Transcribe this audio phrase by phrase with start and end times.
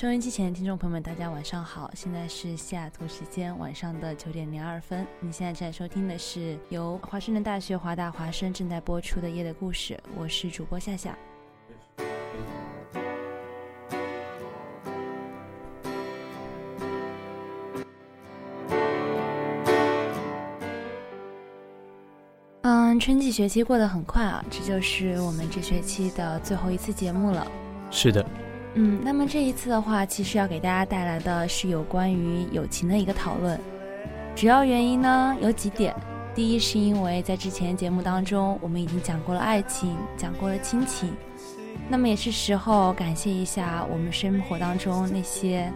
[0.00, 1.90] 收音机前的听众朋友们，大家晚上好！
[1.94, 5.06] 现在是西雅图时间晚上的九点零二分。
[5.20, 11.14] 你现在正在收听的是由华盛顿大学华大华声正在播出的《夜的故事》，我是主播夏夏。
[22.62, 27.46] 嗯，春季学期过得很快啊，这就是我们这学期的最后一次节目了。
[27.90, 28.24] 是的。
[28.74, 33.58] 嗯，那么这一次的话，其实要给大家带来的是有关于友情的一个讨论。
[34.36, 35.94] 主要原因呢有几点，
[36.34, 41.12] 第一是因为在之前节目当中，我们已经讲过了爱情，讲过了亲情，
[41.88, 45.70] 那么也是时候感谢一下我们生活当中那些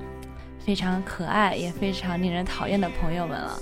[0.60, 3.58] 非常可爱也非常令人讨厌的朋友们了。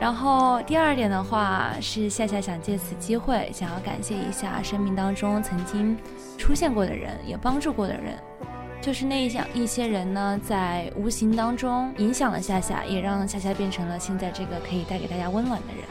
[0.00, 5.96] 然后第二点的话是夏夏想借此机会想要感谢一下生命当中曾经
[6.38, 8.18] 出现过的人，也帮助过的人，
[8.80, 15.84] 就是那一项一些人呢，在无形当中影响了夏夏，也让夏夏变成了现在这个可以带给大家温暖的人。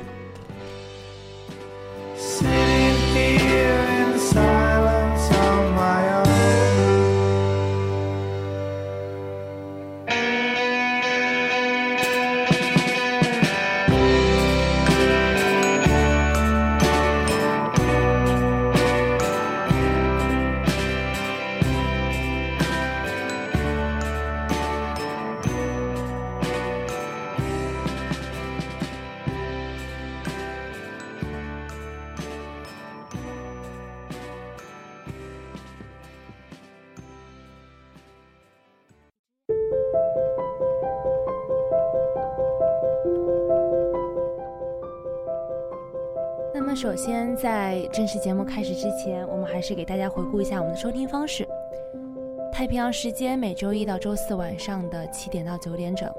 [47.41, 51.47] 在正式节目开始之前，我们还是给大家回顾一下我们的收听方式。
[52.51, 56.11] 太平洋时间每周一到周四晚上的七点到九点整，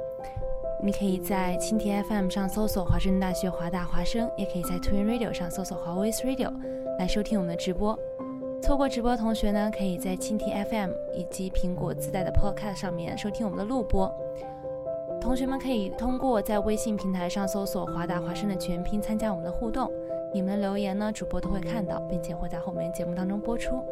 [0.83, 6.51] 你可以在蜻蜓 FM 上搜索华盛顿大学华大华声，也可以在 Twin Radio 上搜索华为 Radio
[6.99, 7.99] 来收听我们的直播。
[8.63, 14.11] 错过直播同学呢，可以在蜻蜓 FM 以及苹果自带的 Podcast 上面收听我们的录播。
[15.21, 19.93] 同学们可以通过在微信平台上搜索华大华声的全拼参加我们的互动。
[20.33, 23.83] 你们的留言呢，主播都会看到，并且会在后面节目当中播出。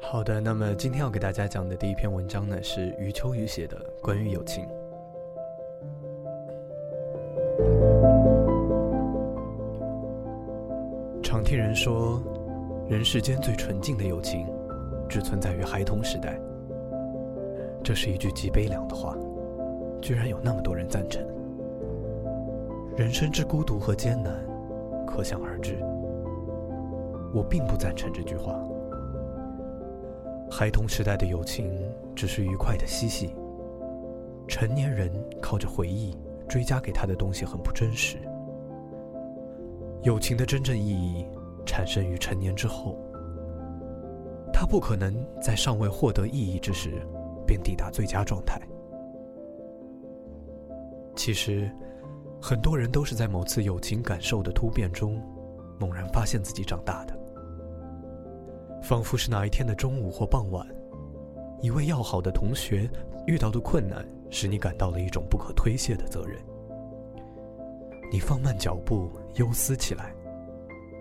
[0.00, 4.66] 好的，那么今天要给大家讲的第一篇文章呢，是余秋雨写的关于友情。
[11.22, 12.22] 常听人说，
[12.88, 14.46] 人世间最纯净的友情，
[15.08, 16.38] 只存在于孩童时代。
[17.88, 19.16] 这是一句极悲凉的话，
[20.02, 21.26] 居然有那么多人赞成。
[22.98, 24.34] 人生之孤独和艰难，
[25.06, 25.78] 可想而知。
[27.32, 28.62] 我并不赞成这句话。
[30.50, 31.72] 孩童时代的友情
[32.14, 33.34] 只是愉快的嬉戏，
[34.46, 35.10] 成年人
[35.40, 36.14] 靠着回忆
[36.46, 38.18] 追加给他的东西很不真实。
[40.02, 41.26] 友情的真正意义
[41.64, 42.98] 产生于成年之后，
[44.52, 46.92] 他不可能在尚未获得意义之时。
[47.48, 48.60] 便抵达最佳状态。
[51.16, 51.68] 其实，
[52.40, 55.20] 很多人都是在某次友情感受的突变中，
[55.80, 57.18] 猛然发现自己长大的。
[58.82, 60.64] 仿佛是哪一天的中午或傍晚，
[61.60, 62.88] 一位要好的同学
[63.26, 66.38] 遇到的困难，使你感到了一种不可推卸的责任。
[68.12, 70.14] 你放慢脚步，忧思起来，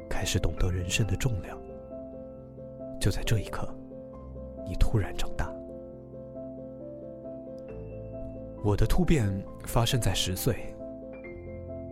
[0.09, 1.55] 开始懂得人生的重量。
[2.99, 3.69] 就在这一刻，
[4.65, 5.46] 你突然长大。
[8.63, 9.31] 我的突变
[9.65, 10.55] 发生在十岁，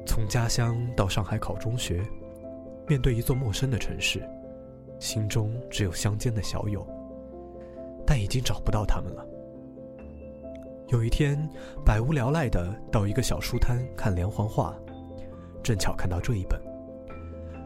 [0.05, 2.03] 从家乡到上海考中学，
[2.87, 4.27] 面对一座陌生的城市，
[4.99, 6.85] 心中只有乡间的小友。
[8.07, 9.25] 但已经找不到他们了。
[10.89, 11.49] 有一天，
[11.83, 14.75] 百无聊赖的到一个小书摊看连环画，
[15.63, 16.61] 正巧看到这一本，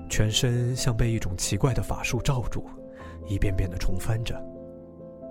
[0.10, 2.64] 全身像被一种奇怪的法术罩住，
[3.28, 4.42] 一遍遍的重翻着，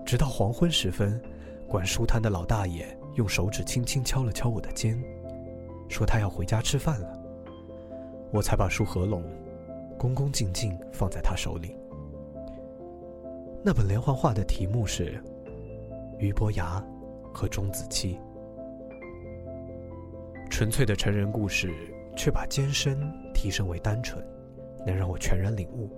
[0.05, 1.19] 直到黄昏时分，
[1.67, 2.87] 管书摊的老大爷
[3.19, 4.99] 用手指轻轻敲了敲我的肩，
[5.91, 7.23] 说他要回家吃饭了，
[8.33, 9.23] 我才把书合拢，
[9.99, 11.77] 恭恭敬敬放在他手里。
[13.63, 15.13] 那本连环画的题目是
[16.19, 16.81] 《俞伯牙》。
[17.31, 18.19] 和钟子期，
[20.51, 21.73] 纯粹的成人故事，
[22.17, 22.99] 却把艰深
[23.33, 24.21] 提升为单纯，
[24.85, 25.89] 能让我全然领悟。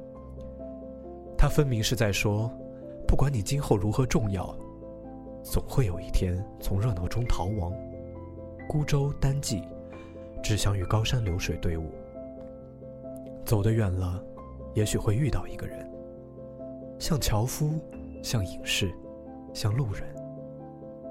[1.38, 2.52] 他分明是在说，
[3.08, 4.54] 不管你今后如何重要，
[5.42, 7.72] 总会有一天从热闹中逃亡，
[8.68, 9.62] 孤舟单骑，
[10.42, 11.90] 只想与高山流水对舞。
[13.44, 14.22] 走得远了，
[14.74, 15.90] 也许会遇到一个人，
[16.98, 17.80] 像樵夫，
[18.22, 18.92] 像隐士，
[19.52, 20.04] 像路人。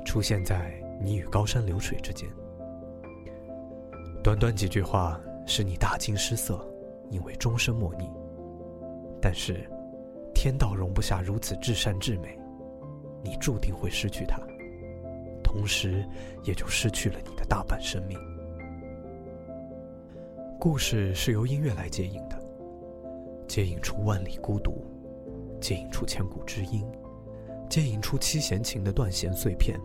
[0.06, 2.28] 出现在你与高山流水之间。
[4.24, 6.66] 短短几句话使你大惊失色，
[7.10, 8.10] 因为终身莫逆。
[9.22, 9.70] 但是，
[10.34, 12.39] 天道容不下如此至善至美，
[13.24, 14.42] 你注定会失去它，
[15.44, 16.06] 同时
[16.44, 18.18] 也就失去了你的大半生命。
[20.60, 22.38] 故事是由音乐来接引的，
[23.48, 24.86] 接引出万里孤独，
[25.62, 26.86] 接引出千古知音。
[27.70, 29.80] 接引出七弦琴的断弦碎片，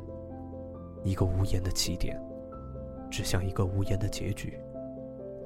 [1.05, 2.19] 一个无言的起点，
[3.11, 4.59] 指向一个无言的结局，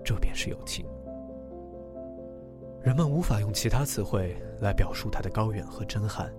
[0.05, 0.87] 这便是友情。
[2.81, 6.33] 人们无法用其他词汇来表述它的高远和震撼，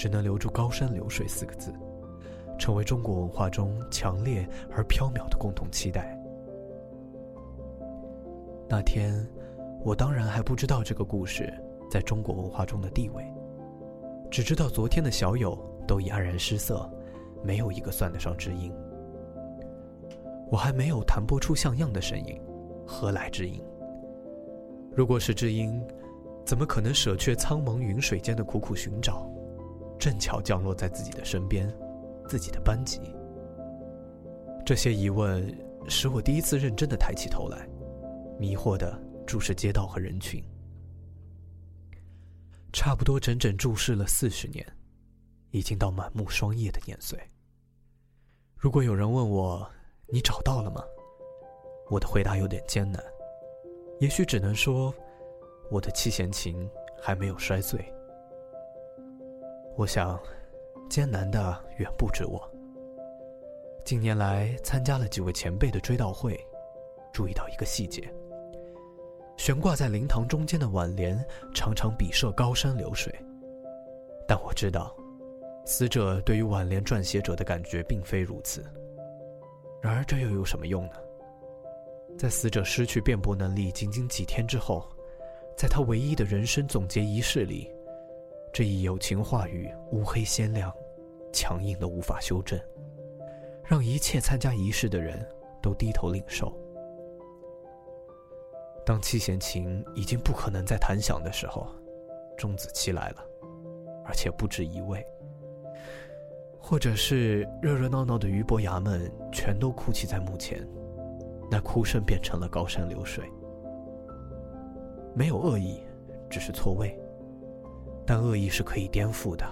[0.00, 1.70] 只能留住“高山流水”四个字，
[2.58, 6.18] 成为中国文化中强烈而飘渺的共同期待。
[8.66, 9.14] 那天，
[9.84, 11.52] 我当然还不知道这个故事
[11.90, 13.22] 在中国文化中的地位。
[14.30, 15.54] 只知道昨天的小友
[15.86, 16.90] 都已黯然失色，
[17.44, 18.72] 没有一个算得上知音。
[20.50, 22.40] 我还没有弹拨出像样的声音，
[22.86, 23.62] 何来知音？
[24.96, 25.78] 如果是知音，
[26.46, 29.30] 怎么可能舍却苍茫云水间的苦苦寻找，
[30.00, 31.70] 正巧降落在自己的身边，
[32.26, 32.98] 自己的班级？
[34.64, 35.46] 这些疑问
[35.88, 37.68] 使我第一次认真的抬起头来，
[38.38, 40.42] 迷惑的注视街道和人群。
[42.72, 44.66] 差不多整整注视了四十年，
[45.50, 47.18] 已经到满目霜叶的年岁。
[48.56, 49.70] 如果有人问我，
[50.08, 50.82] 你找到了吗？
[51.90, 53.04] 我的回答有点艰难，
[53.98, 54.94] 也许只能说，
[55.70, 56.66] 我的七弦琴
[57.02, 57.84] 还没有摔碎。
[59.80, 60.20] 我想，
[60.90, 62.38] 艰难的远不止我。
[63.82, 66.38] 近年来参加了几位前辈的追悼会，
[67.14, 68.06] 注意到一个细节。
[69.38, 71.18] 悬挂在灵堂中间的挽联
[71.54, 73.10] 常常笔涉高山流水，
[74.28, 74.94] 但我知道，
[75.64, 78.62] 死者对于挽联撰写者的感觉并非如此。
[79.80, 80.96] 然而这又有什么用呢？
[82.18, 84.86] 在死者失去辩驳能力仅仅几天之后，
[85.56, 87.72] 在他唯一的人生总结仪式里，
[88.52, 90.72] 这一友情话语乌黑鲜亮，
[91.32, 92.58] 强硬的无法修正，
[93.64, 95.24] 让一切参加仪式的人
[95.62, 96.52] 都低头领受。
[98.84, 101.68] 当七弦琴已经不可能再弹响的时候，
[102.36, 103.24] 钟子期来了，
[104.04, 105.04] 而且不止一位。
[106.58, 110.66] 或者是热热闹闹的俞伯牙们全都哭泣在墓前，
[111.48, 113.24] 那哭声变成了高山流水。
[115.14, 115.80] 没有恶意，
[116.28, 116.98] 只是错位。
[118.12, 119.46] 但恶意是可以颠覆的，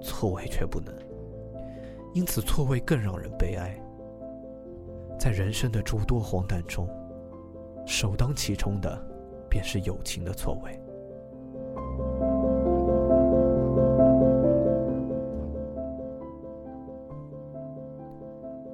[0.00, 0.94] 错位却不能。
[2.14, 3.78] 因此，错位更让人悲哀。
[5.18, 6.88] 在人生的诸多荒诞中。
[7.86, 8.98] 首当其冲的，
[9.50, 10.80] 便是友情的错位。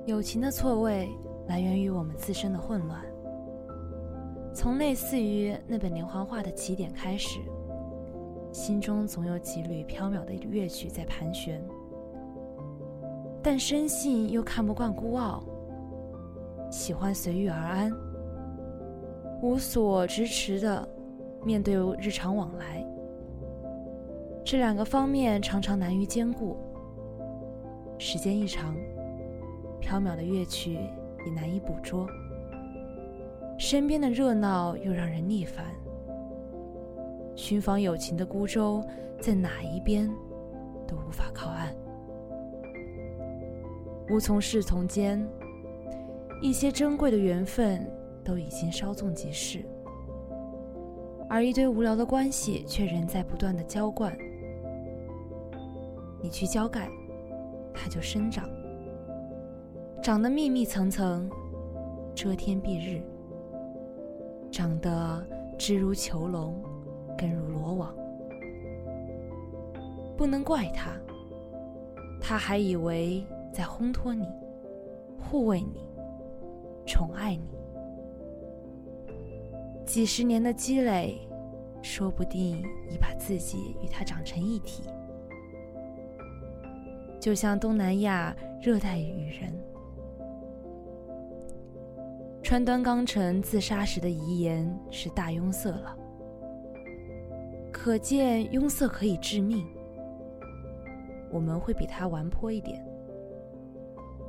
[0.07, 1.09] 友情的错位
[1.49, 3.05] 来源于我们自身的混乱。
[4.55, 7.41] 从类似于那本连环画的起点开始，
[8.57, 11.63] 心中总有几缕飘渺的乐曲在盘旋，
[13.43, 15.45] 但生性又看不惯孤傲，
[16.71, 17.93] 喜欢随遇而安。
[19.43, 20.89] 无所支持的
[21.45, 22.83] 面对日常往来，
[24.43, 26.57] 这两个方面常常难于兼顾。
[27.99, 28.75] 时间一长，
[29.81, 30.79] 飘渺的乐曲
[31.27, 32.09] 也难以捕捉，
[33.59, 35.67] 身边的热闹又让人腻烦。
[37.37, 38.83] 寻访友情的孤舟，
[39.21, 40.11] 在哪一边
[40.89, 41.73] 都无法靠岸。
[44.11, 45.25] 无从适从间，
[46.43, 47.89] 一些珍贵的缘分。
[48.25, 49.65] 都已经稍纵即逝，
[51.31, 54.13] 而一堆无聊的关系却仍在不断的浇灌。
[56.21, 56.91] 你去浇盖，
[57.73, 58.51] 它就生长，
[60.03, 61.31] 长得密密层层，
[62.17, 63.01] 遮天蔽日，
[64.51, 65.25] 长得
[65.57, 66.61] 枝如囚笼，
[67.17, 67.95] 根入罗网。
[70.17, 70.93] 不能怪他，
[72.21, 74.27] 他还以为在烘托你、
[75.19, 75.89] 护卫你、
[76.87, 77.49] 宠爱你。
[79.85, 81.19] 几十年的积累，
[81.83, 82.59] 说不定
[82.91, 84.85] 已把自己与他长成一体。
[87.21, 89.53] 就像东南亚热带雨人，
[92.43, 95.97] 川端康成自杀时的遗言是大拥塞了，
[97.77, 99.65] 可见拥塞可以致命。
[101.31, 102.83] 我们会比他顽泼一点，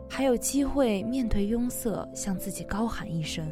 [0.10, 3.48] 还有机会面对拥塞向自己高喊一声：“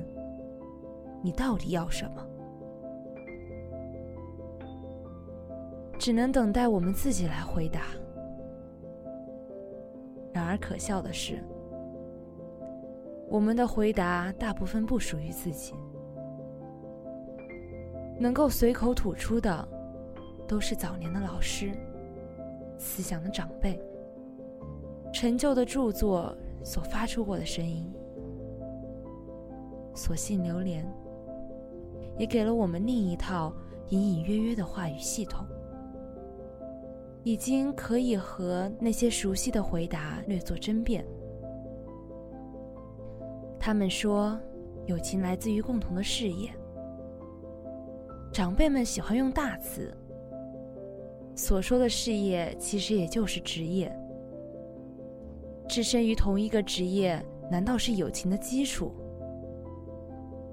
[1.24, 2.28] 你到底要什么？”
[5.98, 7.86] 只能等待我们自己来回答。
[10.34, 11.42] 然而可笑的是，
[13.30, 15.74] 我们的回答大部分不属于自己，
[18.20, 19.68] 能够随口吐出的，
[20.48, 21.72] 都是早年的老师、
[22.78, 23.82] 思想的长辈、
[25.14, 27.92] 陈旧的著作所发出过的声音。
[29.94, 30.86] 所幸流连，
[32.18, 33.54] 也给了我们另一套
[33.90, 35.46] 隐隐约约的话语系统。
[37.24, 41.04] 已经可以和那些熟悉的回答略作争辩。
[43.60, 44.40] 他们说，
[44.86, 46.52] 友情来自于共同的事业。
[48.32, 49.92] 长辈们喜欢用大词，
[51.36, 53.94] 所说的事业其实也就是职业。
[55.68, 58.94] 置身于同一个职业，难道是友情的基础？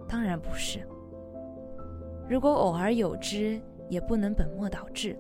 [0.09, 0.81] 当然不是。
[2.29, 5.17] 如果偶尔有之，也不能本末倒置。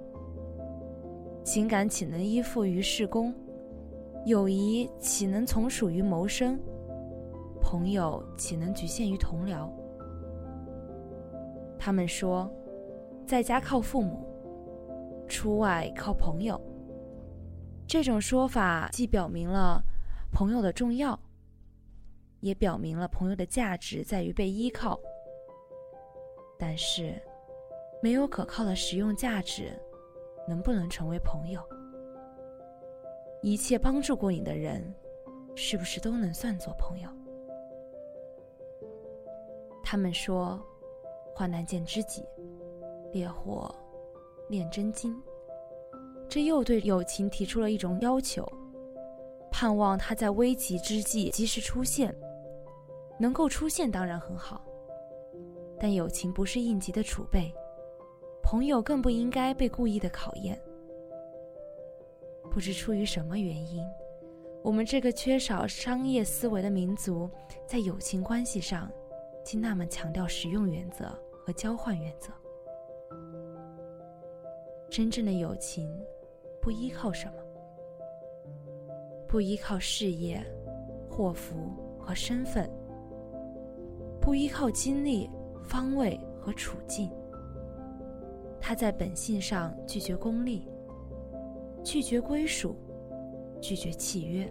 [1.44, 3.34] 情感岂能依附于事功？
[4.24, 6.58] 友谊岂能从属于谋生？
[7.60, 9.68] 朋友岂能局限于同僚？
[11.78, 12.50] 他们说，
[13.26, 14.26] 在家靠父母，
[15.32, 16.60] 出外靠朋友。
[17.88, 19.82] 这种说法既表明了
[20.30, 21.18] 朋友的重要，
[22.40, 25.00] 也表明了朋友的价值在于被依靠。
[26.58, 27.14] 但是，
[28.02, 29.72] 没有可靠的实用价值。
[30.44, 31.62] 能不能成为朋友？
[33.42, 34.92] 一切帮助过你的人，
[35.54, 37.08] 是不是都能算作朋友？
[39.84, 40.60] 他们说，
[41.32, 42.24] 患难见知己，
[43.12, 43.72] 烈火
[44.52, 45.20] 炼真金。
[46.28, 48.46] 这又对友情提出了一种要求，
[49.50, 52.14] 盼望他在危急之际及时出现。
[53.18, 54.64] 能够出现当然很好，
[55.78, 57.52] 但友情不是应急的储备。
[58.42, 60.60] 朋友更不应该被故意的考验。
[62.50, 63.82] 不知出于什么原因，
[64.62, 67.30] 我们这个缺少商业思维的民族，
[67.66, 68.90] 在友情关系上，
[69.44, 71.06] 竟那么强调实用原则
[71.44, 72.32] 和交换原则。
[74.92, 75.90] 真正的友情，
[76.60, 77.32] 不依靠什么，
[79.26, 80.44] 不依靠事业、
[81.08, 81.54] 祸福
[81.98, 82.68] 和身份，
[84.20, 85.30] 不依靠经历、
[85.64, 87.10] 方位和处境。
[88.60, 90.68] 他在本性上拒绝功利，
[91.82, 92.76] 拒绝归属，
[93.62, 94.46] 拒绝契约。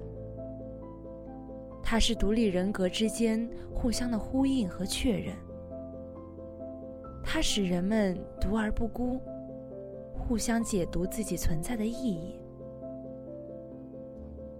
[1.83, 5.35] 它是独立人格之间互相的呼应和确认。
[7.23, 9.21] 它使人们独而不孤，
[10.31, 12.39] 互相解读自己存在的意义。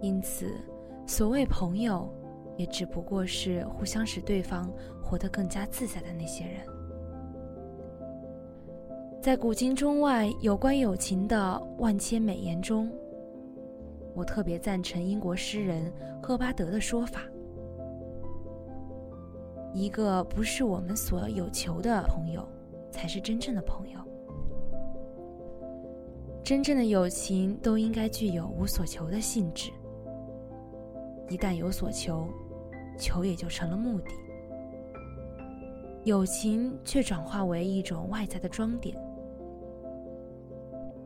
[0.02, 0.52] 因此，
[1.06, 2.12] 所谓朋友，
[2.58, 4.70] 也只不过是互相使对方
[5.02, 6.56] 活得更加自在的那些人。
[9.22, 12.92] 在古今中外有关友情的万千美言中，
[14.14, 15.90] 我特别赞成英国诗人
[16.22, 17.22] 赫巴德的说法：
[19.72, 22.46] 一个不是我们所有求的朋友，
[22.90, 23.98] 才是真正的朋友。
[26.44, 29.70] 真正的友情都应该具有无所求的性质。
[31.28, 32.28] 一旦有所求，
[32.98, 34.10] 求也就成了目的。
[36.04, 38.96] 友情却转化为一种外在的装点。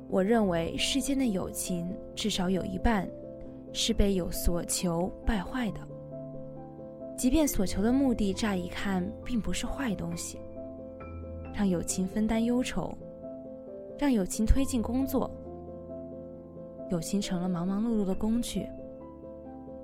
[0.08, 3.06] 我认为世间的友情至少有一半
[3.72, 5.80] 是被有所求败坏的。
[7.14, 10.38] 即便所求的目的乍一看并不是坏东西，
[11.54, 12.96] 让友情分担忧愁，
[13.98, 15.30] 让友情推进工作，
[16.90, 18.66] 友情成了忙忙碌碌的工具，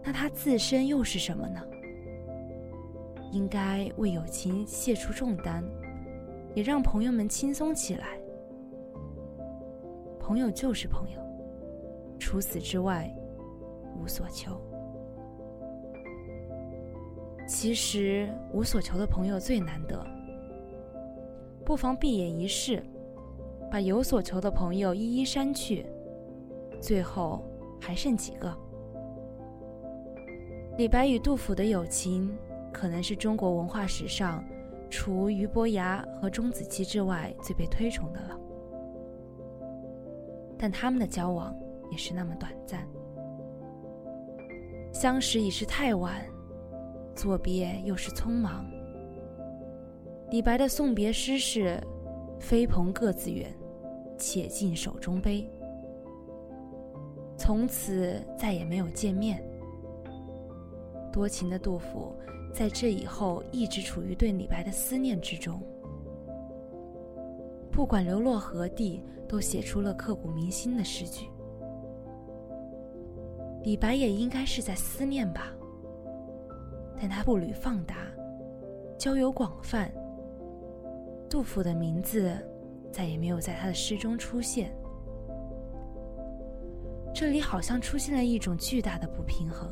[0.02, 1.60] 那它自身又是什么呢？
[3.32, 5.64] 应该为友情卸除重担，
[6.54, 8.18] 也让朋友们轻松起来。
[10.20, 11.18] 朋友就是朋友，
[12.18, 13.10] 除此之外
[13.98, 14.60] 无所求。
[17.48, 20.06] 其实无所求的朋友最难得，
[21.64, 22.82] 不妨闭眼一试，
[23.72, 25.86] 把有所求的朋友一一删去，
[26.78, 27.42] 最后
[27.80, 28.54] 还剩几个？
[30.76, 32.30] 李白与杜甫的友情，
[32.70, 34.44] 可能是中国文化史上
[34.90, 38.38] 除俞伯牙和钟子期之外最被推崇的了。
[40.58, 41.56] 但他们的交往
[41.90, 42.86] 也是那么短暂，
[44.92, 46.22] 相识已是太晚，
[47.16, 48.66] 作别又是匆忙。
[50.30, 51.82] 李白的送别诗是
[52.38, 53.50] “飞蓬各自远，
[54.22, 55.44] 且尽手中杯”，
[57.36, 59.42] 从此再也没有见面。
[61.12, 62.14] 多情的杜甫，
[62.54, 65.60] 在这以后一直处于对李白的思念之中。
[67.72, 71.26] 不管流落何地，都写出了刻骨铭心的诗句。
[73.64, 75.52] 李白也应该是在思念吧，
[77.00, 77.96] 但他步履放达，
[78.96, 79.92] 交友广泛。
[81.28, 82.36] 杜甫的名字
[82.92, 84.72] 再也没有在他的诗中出现。
[87.14, 89.70] 这里好像出现了一种巨大的不平衡。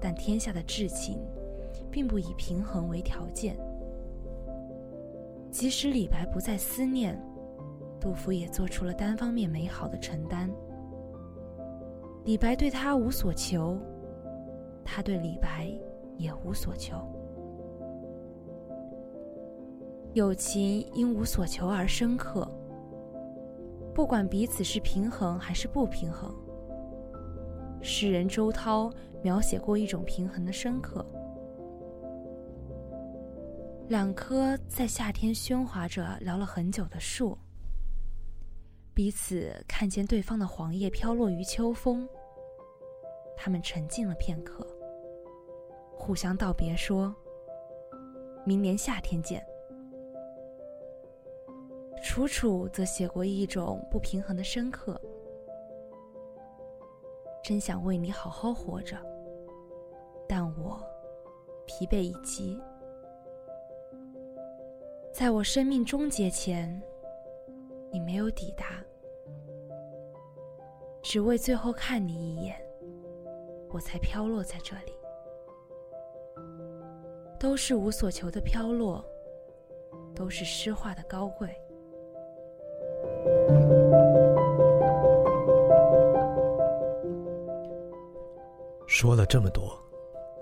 [0.00, 1.18] 但天下的至情，
[1.90, 3.56] 并不以平衡为条件。
[5.50, 7.18] 即使李白不再思念，
[8.00, 10.50] 杜甫也做出了单方面美好的承担。
[12.24, 13.78] 李白对他无所求，
[14.84, 15.72] 他对李白
[16.18, 16.96] 也无所求。
[20.14, 22.48] 友情因无所求而深刻，
[23.92, 26.32] 不管彼此是平衡还是不平衡。
[27.82, 28.88] 诗人周涛
[29.24, 31.04] 描写过一种平衡的深刻：
[33.88, 37.36] 两棵在夏天喧哗着聊了很久的树，
[38.94, 42.08] 彼此看见对方的黄叶飘落于秋风，
[43.36, 44.64] 他们沉静了片刻，
[45.98, 47.12] 互相道别，说
[48.46, 49.44] ：“明年夏天见。”
[52.04, 55.00] 楚楚则写过一种不平衡的深刻。
[57.42, 58.94] 真想为你好好活着，
[60.28, 60.78] 但我
[61.64, 62.60] 疲惫已极。
[65.14, 66.80] 在我生命终结前，
[67.90, 68.84] 你没有抵达，
[71.02, 72.54] 只为最后看你一眼，
[73.70, 74.92] 我才飘落在这里。
[77.40, 79.02] 都是无所求的飘落，
[80.14, 81.58] 都是诗画的高贵。
[88.86, 89.76] 说了这么多，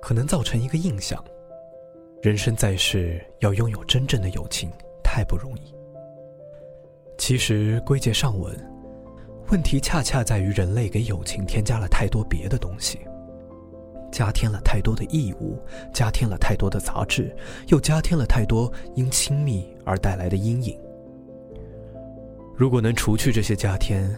[0.01, 1.23] 可能造成一个印象：
[2.21, 4.71] 人生在世要拥有真正的友情
[5.03, 5.75] 太不容易。
[7.17, 8.55] 其实归结上文，
[9.51, 13.01] 问题恰恰在于人类给友情添加了太多别的东西，
[14.13, 15.59] 加添了太多的义务，
[15.93, 17.35] 加添了太多的杂质，
[17.69, 20.79] 又加添了太多因亲密而带来的阴影。
[22.63, 24.09] 如果能除去这些加添，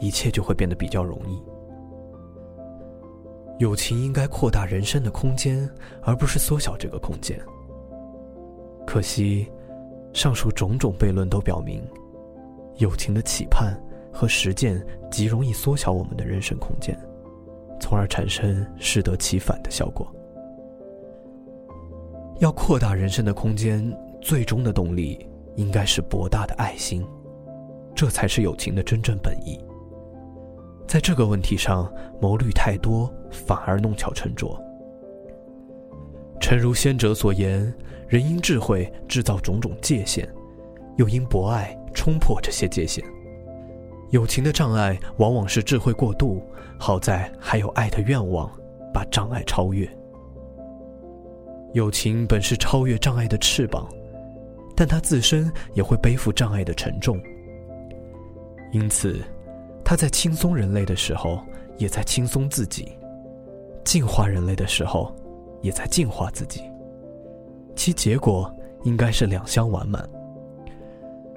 [0.00, 1.38] 一切就会变得比较容易。
[3.58, 5.68] 友情应该扩大人生的空间，
[6.00, 7.38] 而不是缩小这个空间。
[8.86, 9.46] 可惜，
[10.14, 11.86] 上述种种悖论都表明，
[12.78, 13.78] 友情的期盼
[14.10, 16.98] 和实践极容易缩小我们的人生空间，
[17.78, 20.10] 从而产生适得其反的效果。
[22.38, 23.86] 要扩大人生的空间，
[24.22, 27.06] 最终的动力应该是博大的爱心，
[27.94, 29.58] 这才是友情的真正本意。
[30.86, 34.60] 在这个问题上，谋虑太多，反而弄巧成拙。
[36.40, 37.72] 诚如先者所言，
[38.08, 40.28] 人因智慧制造种种界限，
[40.96, 43.02] 又因博爱冲破这些界限。
[44.10, 46.42] 友情的障碍往往是智慧过度，
[46.78, 48.50] 好在还有爱的愿望，
[48.92, 49.88] 把障碍超越。
[51.72, 53.88] 友情本是超越障碍的翅膀，
[54.76, 57.18] 但它自身也会背负障碍的沉重。
[58.72, 59.20] 因此。
[59.84, 61.40] 他在轻松人类的时候，
[61.76, 62.84] 也在轻松自己；
[63.84, 65.14] 净化人类的时候，
[65.60, 66.62] 也在净化自己。
[67.74, 68.50] 其结果
[68.84, 70.08] 应该是两相完满。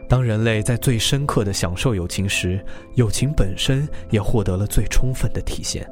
[0.07, 5.85] 当人类在最深刻的享受友情时，友情本身也获得了最充分的体现。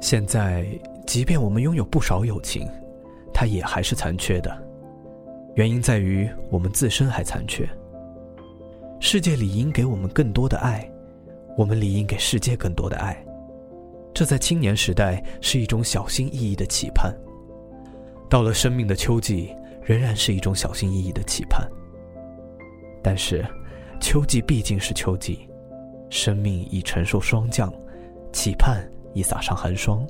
[0.00, 0.66] 现在，
[1.06, 2.66] 即便我们拥有不少友情，
[3.32, 4.50] 它也还是残缺的。
[5.54, 7.68] 原因在于我们自身还残缺。
[9.06, 10.90] 世界理应给我们更多的爱，
[11.58, 13.14] 我们理应给世界更多的爱。
[14.14, 17.14] 这在青年时代是一种小心翼翼的期盼，
[18.30, 21.68] 到了生命的秋季，仍然是一种小心翼翼的期盼。
[23.02, 23.46] 但是，
[24.00, 25.46] 秋季毕竟是秋季，
[26.08, 27.70] 生命已承受霜降，
[28.32, 30.02] 期盼已洒上寒霜，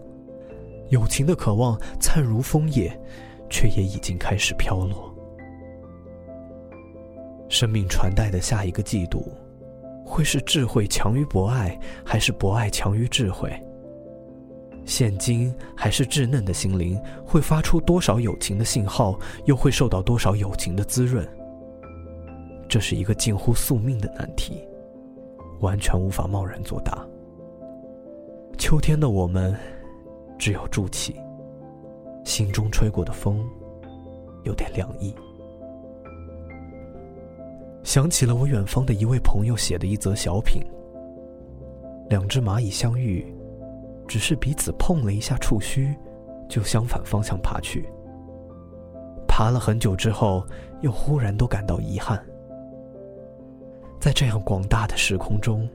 [0.90, 2.96] 友情的渴望灿如枫叶，
[3.50, 5.12] 却也已经开始飘落。
[7.54, 9.32] 生命传代的下一个季度，
[10.04, 13.48] 会是智慧强于博爱，还是博爱强于智慧？
[14.84, 21.24] 现今还是稚嫩的心灵，会发出多少友情的信号，又会受到多少友情的滋润？
[22.68, 24.60] 这是一个近乎宿命的难题，
[25.60, 27.06] 完全无法贸然作答。
[28.58, 29.56] 秋天的我们，
[30.36, 31.14] 只有筑起，
[32.24, 33.48] 心中吹过的风，
[34.42, 35.14] 有点凉意。
[37.84, 40.60] 想起了我远方的一位朋友写的一则小品：
[42.08, 43.24] 两只蚂蚁相遇。
[44.06, 45.94] 只是彼此碰了一下触须，
[46.46, 47.88] 就相反方向爬去。
[49.26, 50.44] 爬了很久之后，
[50.82, 52.22] 又忽然都感到遗憾。
[53.98, 55.66] 在这样广大的时空中，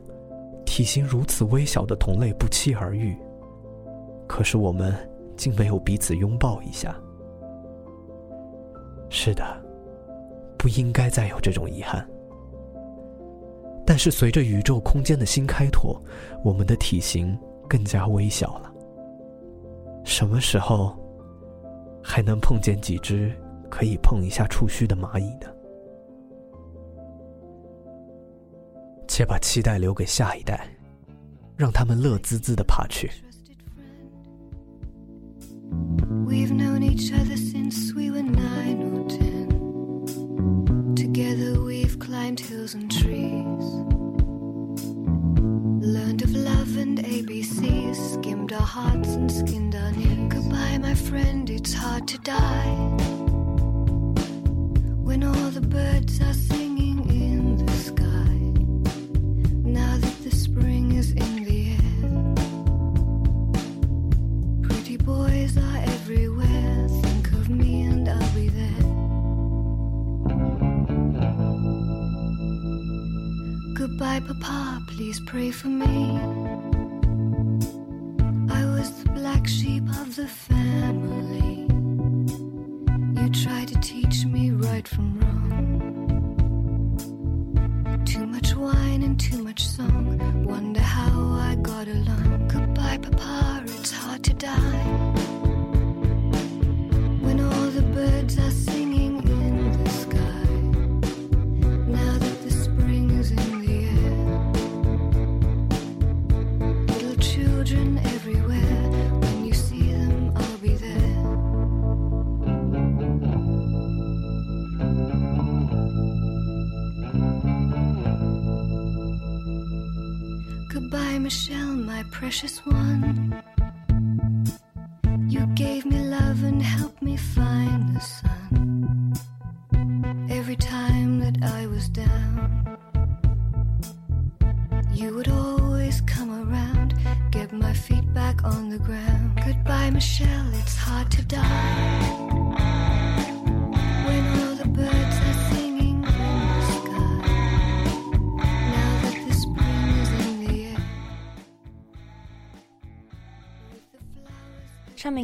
[0.64, 3.18] 体型如此微小的同类不期而遇，
[4.28, 4.94] 可是我们
[5.36, 6.96] 竟没有彼此拥抱一下。
[9.10, 9.44] 是的，
[10.60, 12.08] 不应该再有这种遗憾。
[13.84, 16.00] 但是随着宇宙空间的新开拓，
[16.44, 17.36] 我们的体型。
[17.70, 18.74] 更加微小了。
[20.04, 20.98] 什么时候
[22.04, 23.32] 还能碰见几只
[23.70, 25.48] 可以碰一下触须的蚂蚁呢？
[29.08, 30.68] 且把期待留给下一代，
[31.56, 33.08] 让他们乐滋滋的爬去。
[48.20, 50.28] Skimmed our hearts and skinned our knees.
[50.30, 52.76] Goodbye, my friend, it's hard to die.
[55.08, 56.69] When all the birds are singing
[74.00, 76.16] Goodbye, Papa, please pray for me.
[78.50, 80.69] I was the black sheep of the family.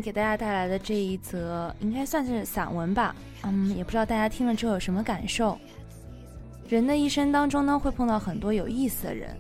[0.06, 5.58] 给大家带来的这一则应该算是散文吧，嗯，也不知道大家听了之后有什么感受。
[6.70, 9.36] 人的一生当中呢，会碰到很多有意思的人，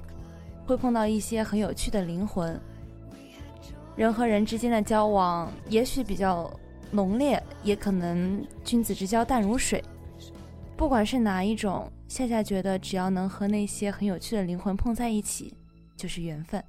[0.65, 2.59] 会碰到一些很有趣的灵魂。
[3.95, 6.51] 人和人之间的交往，也许比较
[6.89, 9.83] 浓烈，也可能君子之交淡如水。
[10.75, 15.53] 不管是哪一种，夏夏觉得只要能和那些很有趣的灵魂碰在一起，
[15.95, 16.63] 就是缘分。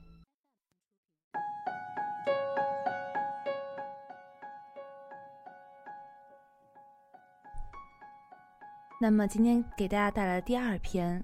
[8.98, 11.22] 那么今天给大家带来的第二篇，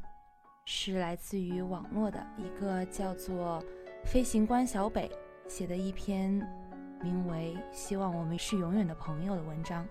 [0.67, 3.65] 是来自于网络的一个叫做
[4.05, 5.11] “飞行官小北”
[5.49, 6.31] 写的一篇
[7.03, 9.89] 名为《希望我们是永远的朋友》的文章。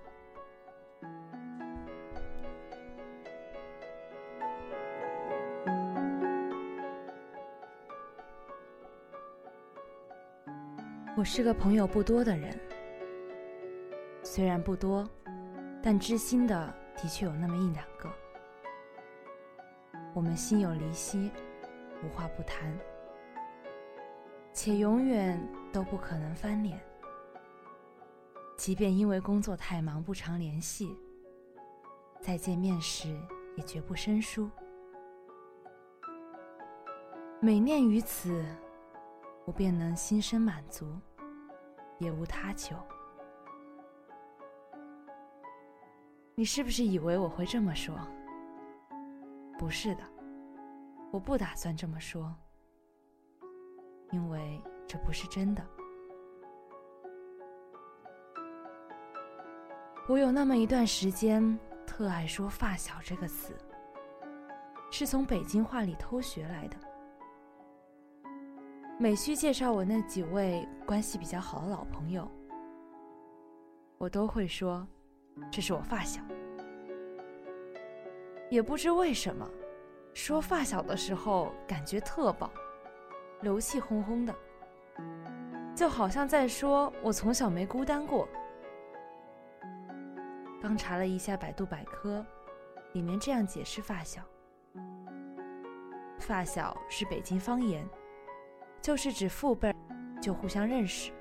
[11.17, 12.56] 我是个朋友不多的人，
[14.22, 15.10] 虽然不多，
[15.82, 16.81] 但知心的。
[17.02, 18.08] 的确有那么一两个，
[20.14, 21.32] 我们心有灵犀，
[22.04, 22.78] 无话不谈，
[24.54, 25.42] 且永远
[25.74, 26.80] 都不可能翻脸。
[28.56, 30.96] 即便因为工作太忙不常联系，
[32.22, 33.20] 再见面时
[33.58, 34.48] 也绝不生疏。
[37.40, 38.46] 每念于此，
[39.46, 40.96] 我便能心生满足，
[41.98, 42.76] 也无他求。
[46.41, 47.95] 你是不是以为我会这么说？
[49.60, 50.01] 不是的，
[51.12, 52.36] 我不打算这么说，
[54.10, 55.63] 因为这不是真的。
[60.10, 63.56] 我有那么一段时间特爱说“发小”这个词，
[64.89, 66.77] 是从北京话里偷学来的。
[68.97, 72.27] 每需介绍我那几位关系比较好的老朋友，
[73.99, 74.88] 我都会说
[75.52, 76.22] ：“这是我发小。”
[78.50, 79.50] 也不知为什么，
[80.13, 82.52] 说发小的时候感觉特棒，
[83.41, 84.36] 流气哄哄的，
[85.74, 88.28] 就好像在说我从小没孤单过。
[90.62, 92.26] 刚查了一下百度百科，
[92.91, 94.22] 里面这样解释发小：
[96.20, 97.88] 发小是北京方言，
[98.82, 99.74] 就是指父辈
[100.22, 101.12] 就互相认识，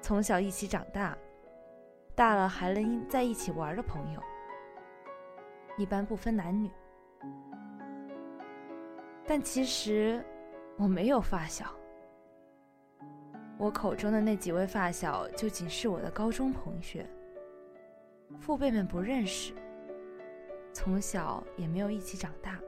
[0.00, 1.18] 从小一起长大，
[2.14, 4.20] 大了还能在一起玩的朋友，
[5.76, 6.70] 一般不分男女。
[9.26, 10.22] 但其实
[10.76, 11.74] 我没有发小，
[13.56, 17.06] 我口中的那几位发小就仅是我的高中同学。
[18.38, 19.52] 父辈们不认识，
[20.72, 22.58] 从小也没有一起长大，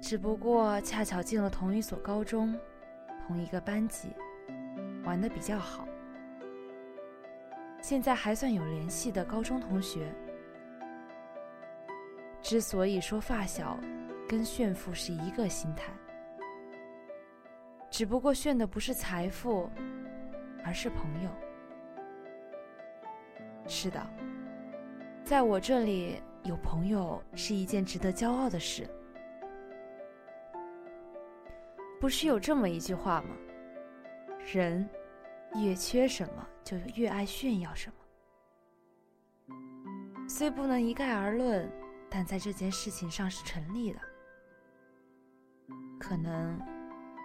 [0.00, 2.54] 只不过恰巧进了同一所高中，
[3.26, 4.08] 同一个班级，
[5.04, 5.85] 玩的比较好，
[7.88, 10.12] 现在还算有联系的高中同学。
[12.42, 13.78] 之所以说发小，
[14.28, 15.92] 跟炫富是一个心态，
[17.88, 19.70] 只不过炫的不是财富，
[20.64, 21.30] 而是朋友。
[23.68, 24.04] 是的，
[25.22, 28.84] 在我这里有朋友是一件值得骄傲的事。
[32.00, 33.36] 不是有这么一句话吗？
[34.52, 34.88] 人
[35.54, 37.96] 越缺什么，就越爱炫耀什么。
[40.28, 41.70] 虽不能一概而论，
[42.10, 44.00] 但在这件事情上是成立的。
[45.98, 46.60] 可能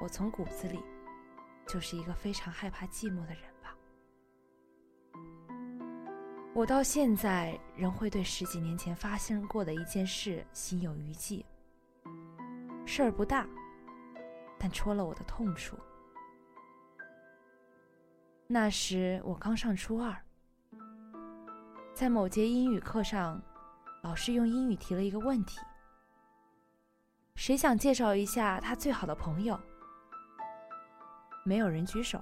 [0.02, 0.80] 我从骨子里
[1.68, 3.76] 就是一个非常害怕寂寞的人吧。
[6.54, 11.46] 我到现在仍会对十几年前发生过的一件事心有余悸。
[12.86, 13.48] 事儿不大，
[14.60, 15.78] 但戳了我的痛处。
[18.54, 20.14] 那时我刚上初二，
[21.94, 23.42] 在某节英语课上，
[24.04, 25.58] 老师用英语提了一个问题：
[27.36, 29.58] 谁想介绍一下他最好的朋友？
[31.46, 32.22] 没有人举手，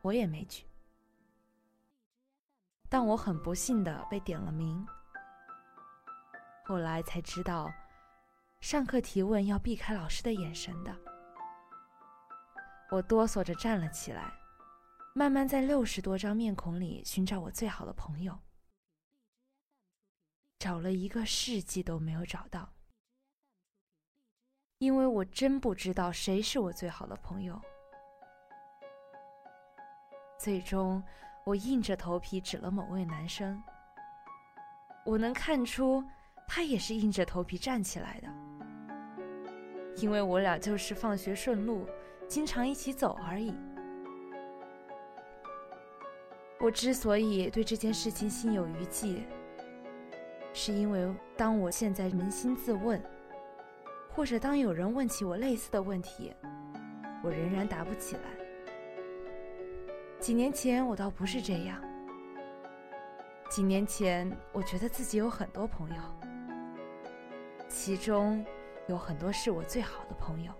[0.00, 0.64] 我也没举。
[2.88, 4.86] 但我很不幸的被点了名。
[6.64, 7.68] 后来才知道，
[8.60, 10.96] 上课提问要避开老师的眼神的。
[12.92, 14.32] 我哆嗦着站了起来，
[15.16, 18.36] 慢慢在六十多张面孔里寻找我最好的朋友，
[20.58, 22.72] 找了一个世纪都没有找到，
[24.78, 27.60] 因为我真不知道谁是我最好的朋友。
[30.38, 31.02] 最终。
[31.46, 33.62] 我硬着头皮指了某位男生，
[35.04, 36.02] 我能看出
[36.48, 38.28] 他也是硬着头皮站起来的，
[39.98, 41.86] 因为我俩就是放学顺路，
[42.26, 43.54] 经常一起走而已。
[46.64, 49.26] 我之所以对这件事情心有余悸，
[50.54, 52.98] 是因为当我现在扪心自问，
[54.08, 56.32] 或者当有人问起我类似的问题，
[57.22, 58.22] 我仍然答不起来。
[60.18, 61.78] 几年前我倒不是这样。
[63.50, 65.96] 几年前我觉得自己有很多朋友，
[67.68, 68.42] 其中
[68.88, 70.50] 有很多是我最好的朋友。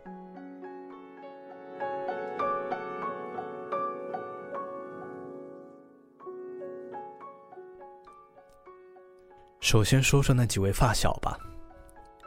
[9.65, 11.39] 首先说说那几位发小吧，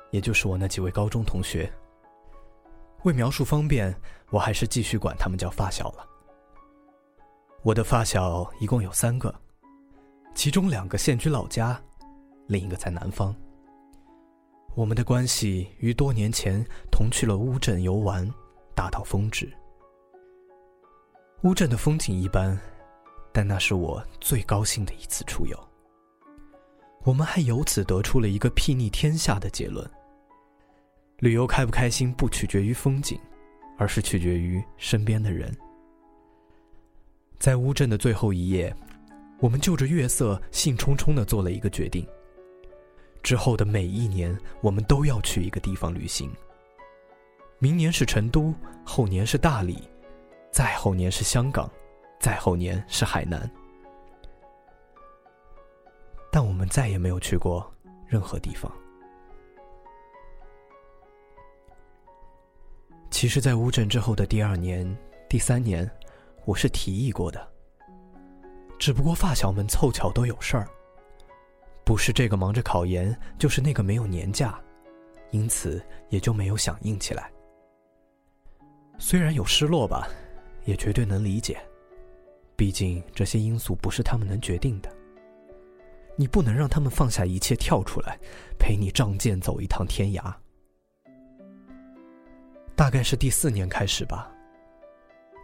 [0.10, 1.72] 也就是我那几位高中同学。
[3.04, 3.96] 为描述方便，
[4.32, 6.04] 我还是继续管他们叫发小了。
[7.62, 9.32] 我的发小一共有三个，
[10.34, 11.80] 其中两个现居老家，
[12.48, 13.34] 另一个在南方。
[14.74, 18.28] 我们的关系于多年前同去了乌镇游玩，
[18.76, 19.48] 达到峰值。
[21.44, 22.60] 乌镇的风景一般，
[23.32, 25.67] 但那是我最高兴的一次出游。
[27.04, 29.90] 我们还由此得出了一个睥睨天下的结论：
[31.20, 33.18] 旅游开不开心不取决于风景，
[33.78, 35.56] 而是取决于身边的人。
[37.40, 38.76] 在乌镇的最后一夜，
[39.40, 42.06] 我们就着月色兴冲冲的做了一个决定：
[43.24, 46.32] 之后的每一年，我们都要去一个地方旅行。
[47.60, 49.88] 明年是成都，后年是大理，
[50.52, 51.72] 再后年是香港，
[52.20, 53.50] 再后年是海南。
[56.38, 57.68] 但我们再也没有去过
[58.06, 58.72] 任何地方。
[63.10, 64.88] 其实，在乌镇之后的第二年、
[65.28, 65.90] 第三年，
[66.46, 67.52] 我是提议过的。
[68.78, 70.68] 只不过发小们凑巧都有事儿，
[71.84, 74.62] 不是这个忙着考研，就是那个没有年假，
[75.32, 77.32] 因此也就没有响应起来。
[79.00, 80.08] 虽然有失落吧，
[80.66, 81.60] 也绝对能理解，
[82.56, 84.97] 毕竟这些因素不是他们能决定的。
[86.20, 88.18] 你不能让他们放下一切跳出来，
[88.60, 90.34] 陪你仗剑走一趟天涯。
[92.76, 94.30] 大概是第四年开始吧，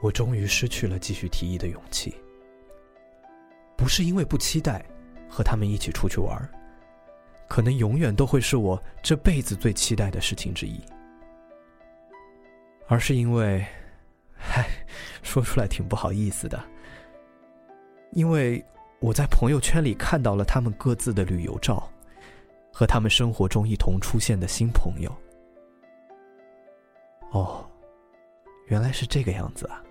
[0.02, 2.14] 我终于失去了继续提议的勇气。
[3.78, 4.84] 不是因为不期待
[5.30, 6.50] 和他们一起出去玩，
[7.48, 10.80] 可能永远都会是我这辈子最期待的事情之一，
[12.88, 13.66] 而是因为，
[14.36, 14.68] 嗨，
[15.22, 16.64] 说出来挺不好意思的，
[18.12, 18.64] 因为
[19.04, 21.92] 我在朋友圈里看到了他们各自的旅游照，
[22.72, 25.14] 和他们生活中一同出现的新朋友。
[27.32, 27.70] 哦，
[28.68, 29.84] 原来是这个样子啊！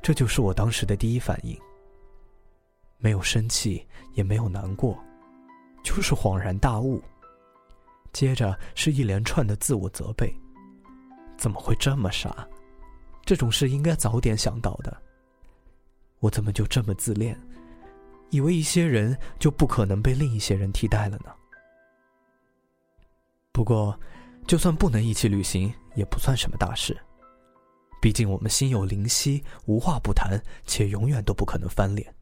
[0.00, 1.58] 这就是我当时的第一反应，
[2.98, 4.96] 没有生气，也没有难过，
[5.82, 7.02] 就是恍然大悟。
[8.12, 10.32] 接着是一连串的自我责备：
[11.36, 12.46] 怎么会这么傻？
[13.24, 15.02] 这种事应该早点想到的。
[16.20, 17.40] 我怎么就这么自恋，
[18.30, 21.34] 以为一些人就不可能被另一些人替代了呢？
[23.52, 23.98] 不过。
[24.46, 26.96] 就算不能一起旅行，也不算什么大事。
[28.00, 32.14] 毕竟我们心有灵犀，无话不谈，且永远都不可能翻脸。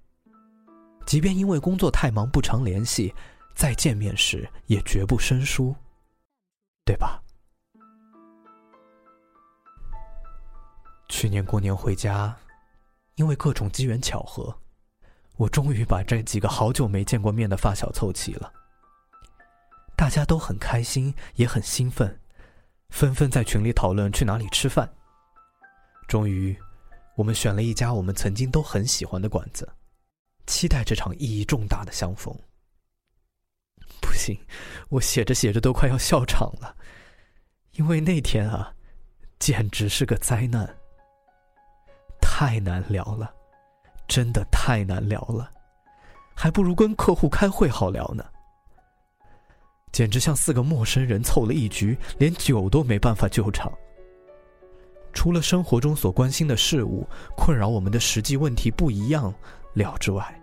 [1.04, 3.14] 即便因为工作太忙不常联系，
[3.54, 5.76] 再见面时也绝不生疏，
[6.86, 7.22] 对吧？
[11.10, 12.34] 去年过年回家，
[13.16, 14.56] 因为各种机缘巧合，
[15.36, 18.52] 我终于把这几个好久没见过面的发小凑齐了。
[19.96, 22.20] 大家都很开心，也很兴奋，
[22.88, 24.92] 纷纷在群里讨论去哪里吃饭。
[26.08, 26.56] 终于，
[27.16, 29.72] 我们选了一家我们曾经都很喜欢的馆子，
[30.46, 32.36] 期待这场意义重大的相逢。
[34.00, 34.36] 不行，
[34.88, 36.76] 我写着写着都快要笑场了，
[37.72, 38.74] 因为那天啊，
[39.38, 40.76] 简直是个灾难，
[42.36, 43.32] 太难聊了，
[44.08, 45.48] 真的太难聊了，
[46.34, 48.24] 还不如跟客户开会好聊呢。
[49.92, 53.72] 简直像四个陌生人凑了一局，连酒都没办法救场。
[55.12, 59.32] 除了生活中所关心的事物、困扰我们的实际问题不一样
[59.72, 60.42] 聊之外，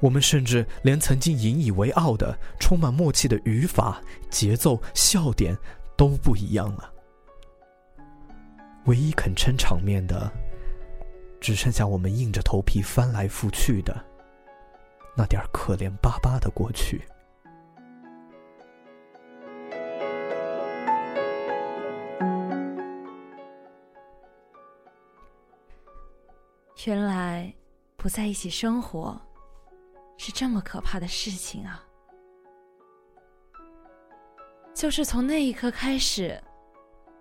[0.00, 5.56] 我们甚至连曾经引以为傲的、充满默契的语法、节奏、笑点
[5.96, 6.92] 都不一样了。
[8.86, 10.28] 唯一肯撑场面的，
[11.40, 14.04] 只剩下我们硬着头皮翻来覆去的
[15.16, 17.02] 那点可怜巴巴的过去。
[26.86, 27.52] 原来，
[27.96, 29.20] 不在一起生活
[30.16, 31.84] 是这么可怕的事情啊！
[34.72, 36.42] 就是从那一刻开始，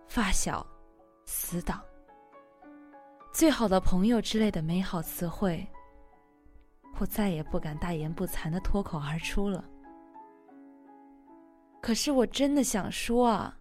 [0.08, 0.66] 发小、
[1.26, 1.84] 死党、
[3.38, 5.64] 最好的朋友之类的美好词汇，
[6.98, 9.64] 我再也不敢大言不惭的脱口而出了。
[11.80, 13.56] 可是我真的想说啊，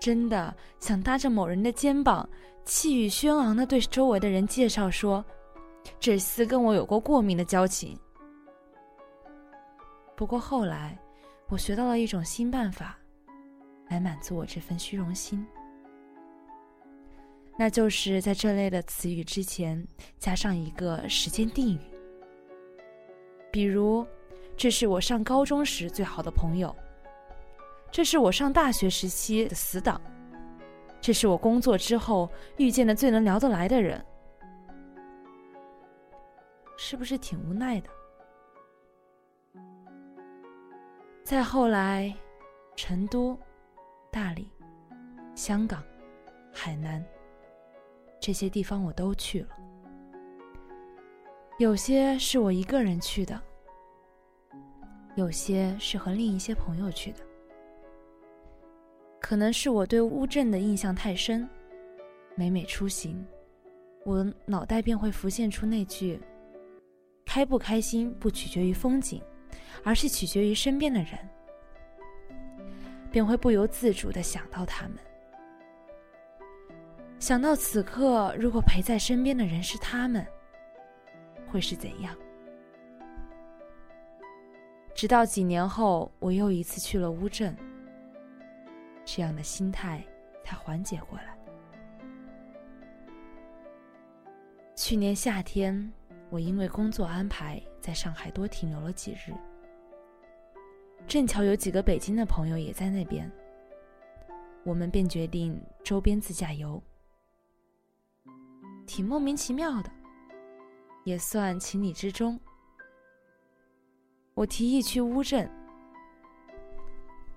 [0.00, 2.28] 真的想搭着某人的肩膀。
[2.64, 5.24] 气宇轩昂的对周围的人介绍说
[6.00, 7.96] ：“这厮跟我有过过命的交情。”
[10.16, 10.98] 不过后来，
[11.46, 12.98] 我学到了一种新办法，
[13.88, 15.46] 来满足我这份虚荣心，
[17.60, 19.86] 那就是在这类的词语之前
[20.18, 21.80] 加上一个时间定语，
[23.52, 24.06] 比如
[24.56, 26.74] ：“这是我上高中时最好的朋友。
[27.92, 30.00] ”“这是我上大学时期的死党。”
[31.02, 34.02] 这是我工作之后遇见的最能聊得来的人，
[36.78, 37.90] 是不是挺无奈的？
[41.22, 42.10] 再后来，
[42.74, 43.38] 成都、
[44.10, 44.48] 大理、
[45.34, 45.84] 香港、
[46.54, 47.04] 海南
[48.20, 49.48] 这些地方我都去了，
[51.58, 53.40] 有些是我一个人去的，
[55.14, 57.20] 有些是和另一些朋友去的。
[59.20, 61.48] 可能是我对乌镇的印象太深，
[62.34, 63.24] 每每出行，
[64.04, 66.20] 我脑袋便会浮现出那句
[67.24, 69.22] ：“开不开心不取决于风景，
[69.82, 71.18] 而是取决于身边的人，
[73.10, 74.98] 便会不由自主的想到他们，
[77.20, 80.26] 想到此刻如果陪在身边的人是他们，
[81.46, 82.16] 会是怎样？
[84.94, 87.54] 直到几年后，我又一次去了乌镇，
[89.04, 90.02] 这样的心态
[90.42, 91.36] 才缓解过来。
[94.74, 95.92] 去年夏天，
[96.30, 99.34] 我因为工作安排在上海多停留了几日，
[101.06, 103.30] 正巧有几个北京的朋友也在那边，
[104.64, 106.82] 我们便决定周边自驾游，
[108.92, 109.90] 挺莫名其妙的，
[111.04, 112.36] 也算情理之中。
[114.34, 115.48] 我提议去乌镇，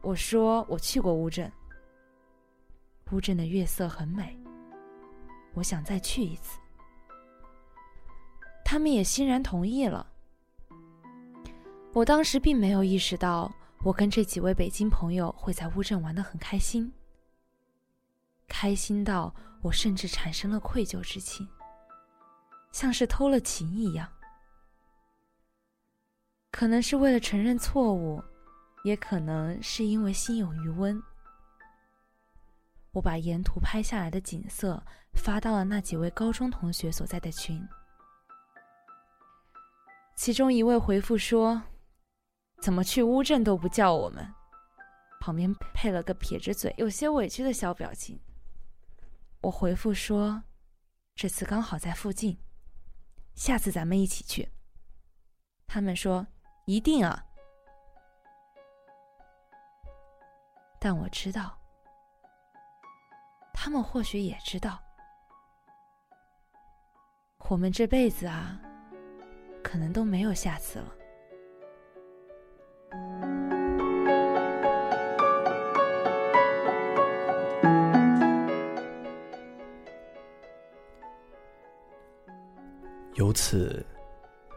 [0.02, 1.52] 我说我去过乌镇，
[3.12, 4.36] 乌镇的月色很美，
[5.54, 6.60] 我想再去一次。
[8.66, 10.08] 他们也欣然同意了。
[11.94, 16.92] 我当时并没有意识到，我跟这几位北京朋友会在乌镇玩得很开心，
[18.48, 19.32] 开心到
[19.64, 21.48] 我甚至产生了愧疚之情，
[22.74, 24.08] 像是偷了情一样。
[26.52, 28.22] 可能是为了承认错误，
[28.84, 31.02] 也可能是因为心有余温。
[32.92, 34.84] 我把沿途拍下来的景色
[35.14, 37.66] 发到了那几位高中同学所在的群。
[40.16, 41.64] 其中一位回复说
[42.62, 44.32] ：“怎么去乌镇都不叫我们？”
[45.20, 48.20] 旁边配了个撇着嘴、有些委屈的小表情。
[49.44, 50.44] 我回复说
[51.16, 52.40] ：“这次刚好在附近，
[53.36, 54.52] 下次咱们一起去。”
[55.68, 56.26] 他们说
[56.66, 57.26] ：“一定啊！”
[60.80, 61.58] 但我知道，
[63.54, 64.82] 他们或许也知道，
[67.50, 68.60] 我们这辈子啊。
[69.64, 70.96] 可能都没有下次了。
[83.16, 83.86] 由此，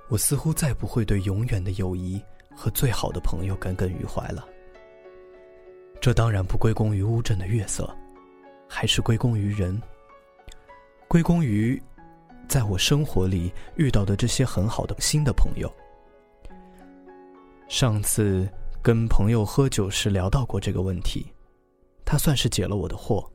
[0.08, 2.22] 我似乎再不会对永远的友谊
[2.54, 4.46] 和最好的朋友耿耿于怀了。
[6.00, 7.88] 这当然不归功于乌镇的月色，
[8.68, 9.80] 还是归功于人，
[11.08, 11.80] 归功于。
[12.48, 15.68] 在我生活里遇到的这些很好的新的朋友，
[17.66, 18.48] 上次
[18.80, 21.26] 跟朋友喝酒时聊到过这个问题，
[22.04, 23.28] 他算是解了我的惑。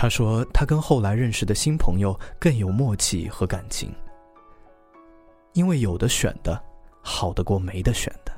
[0.00, 3.92] 他说他跟后来认识的新朋友更有默契和感情，
[5.54, 6.62] 因为有的选的
[7.02, 8.32] 好得过没得选的。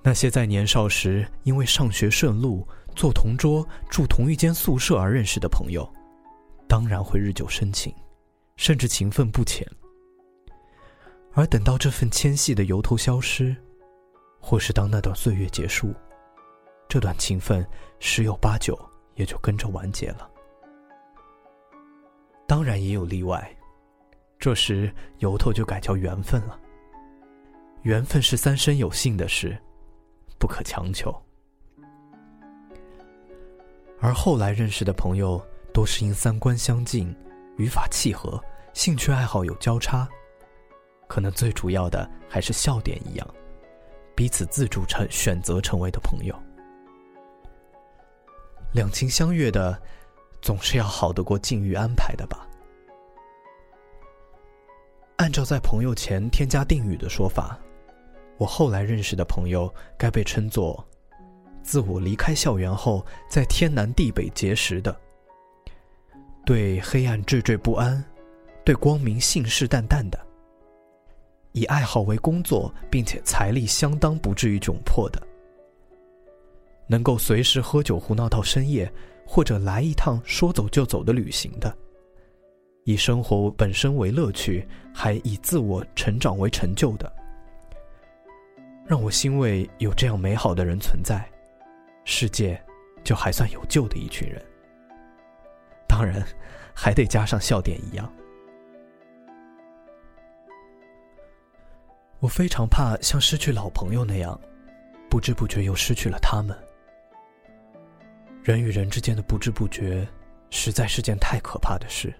[0.00, 2.64] 那些在年少时因为上学顺路、
[2.94, 5.84] 坐同桌、住同一间宿舍而认识的朋友。
[6.68, 7.92] 当然会日久生情，
[8.54, 9.66] 甚至情分不浅。
[11.32, 13.54] 而等到这份牵系的由头消失，
[14.38, 15.92] 或是当那段岁月结束，
[16.88, 17.66] 这段情分
[17.98, 18.78] 十有八九
[19.14, 20.30] 也就跟着完结了。
[22.46, 23.56] 当然也有例外，
[24.38, 26.58] 这时由头就改叫缘分了。
[27.82, 29.56] 缘分是三生有幸的事，
[30.38, 31.14] 不可强求。
[34.00, 35.44] 而后来认识的朋友。
[35.74, 37.12] 都是因三观相近、
[37.56, 38.40] 语法契合、
[38.74, 40.08] 兴趣爱好有交叉，
[41.08, 43.34] 可能最主要的还是笑点一样，
[44.14, 46.43] 彼此自主成选择成为的朋友。
[48.74, 49.80] 两情相悦的，
[50.42, 52.44] 总是要好得过境遇安排的吧？
[55.16, 57.56] 按照在朋友前添加定语的说法，
[58.36, 60.84] 我后来认识的朋友该被称作，
[61.62, 64.94] 自我离开校园后在天南地北结识的。
[66.44, 68.04] 对黑暗惴惴不安，
[68.64, 70.18] 对光明信誓旦旦的；
[71.52, 75.20] 以爱好为工作，并且财力相当不至于窘迫的；
[76.86, 78.90] 能够随时喝酒胡闹到深夜，
[79.26, 81.70] 或者来一趟说走就走的旅行的；
[82.84, 87.10] 以生活本身为乐趣，还以自我成长为成就的。
[88.86, 91.26] 让我欣慰，有这样美好的人存在，
[92.04, 92.62] 世界
[93.02, 94.44] 就还算有救的一群人。
[95.88, 96.22] 当然，
[96.74, 98.12] 还得加上笑点一样。
[102.20, 104.38] 我非常怕像失去老朋友那样，
[105.10, 106.56] 不知不觉又失去了他们。
[108.44, 110.06] 人与人之间的不知不觉，
[110.50, 112.12] 实在是件太可怕的事，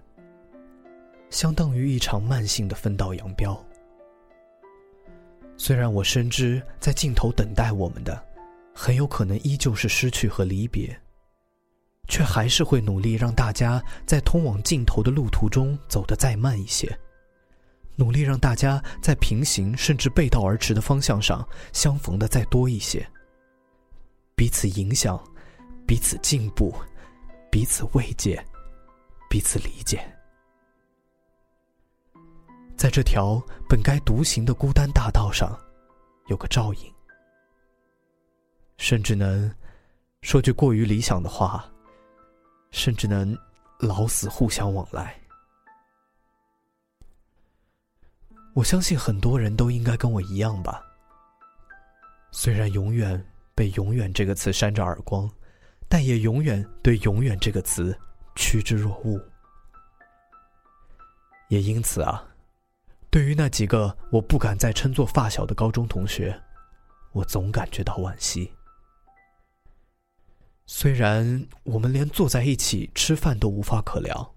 [1.28, 3.62] 相当于一场慢性的分道扬镳。
[5.58, 8.24] 虽然我深知，在尽头等待我们的，
[8.74, 10.98] 很有可能依旧是失去和离别。
[12.08, 16.90] 却还是会努力让大家在通往尽头的路途中走得再慢一些，
[17.96, 23.06] 努力让大家在平行甚至背道而驰的方向上相逢的再多一些，
[24.34, 25.22] 彼此影响，
[25.86, 26.74] 彼此进步，
[27.50, 28.42] 彼此慰藉，
[29.28, 30.02] 彼此理解。
[32.76, 35.58] 在这条本该独行的孤单大道上，
[36.26, 36.92] 有个照应，
[38.76, 39.52] 甚至能
[40.22, 41.70] 说句过于理想的话，
[42.70, 43.36] 甚至能
[43.78, 45.18] 老死互相往来。
[48.54, 50.82] 我相信很多人都应该跟我一样吧。
[52.30, 53.24] 虽然永远
[53.54, 55.30] 被“永远”这个词扇着耳光，
[55.88, 57.96] 但也永远对“永远”这个词
[58.34, 59.20] 趋之若鹜。
[61.48, 62.26] 也因此啊。
[63.10, 66.36] 对于那几个我不敢再称作发小的高中同学，
[67.12, 68.52] 我总感觉到惋惜。
[70.66, 74.34] 虽然我们连坐在一起吃饭都无法可聊，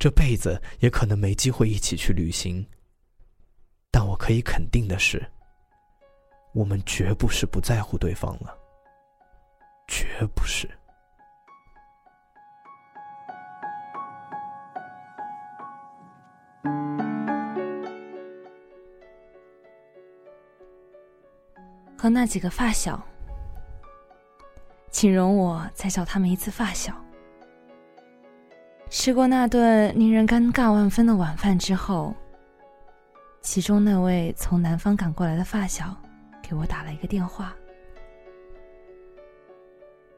[0.00, 2.66] 这辈子也可能没机会一起去旅行，
[3.92, 5.24] 但我可以肯定的是，
[6.54, 8.55] 我们绝不是不在乎对方了，
[9.86, 10.68] 绝不是。
[21.98, 23.00] 和那几个发小，
[24.90, 26.94] 请容我再叫他们一次发小。
[28.88, 32.14] 吃过那顿令人尴尬万分的晚饭之后，
[33.40, 35.96] 其中那位从南方赶过来的发小
[36.42, 37.52] 给我打了一个电话。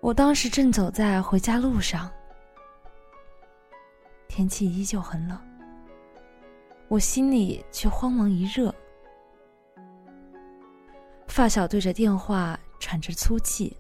[0.01, 2.11] 我当时正走在回家路上，
[4.29, 5.39] 天气依旧很冷，
[6.87, 8.75] 我心里却慌忙一热。
[11.27, 13.77] 发小对着电话喘着粗气，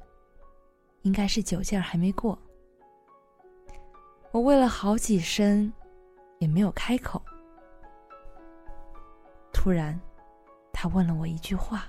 [1.02, 2.38] 应该是酒劲儿还没过。
[4.32, 5.72] 我喂了好几声，
[6.40, 7.22] 也没有开口。
[9.52, 9.98] 突然，
[10.72, 11.86] 他问了我一句话，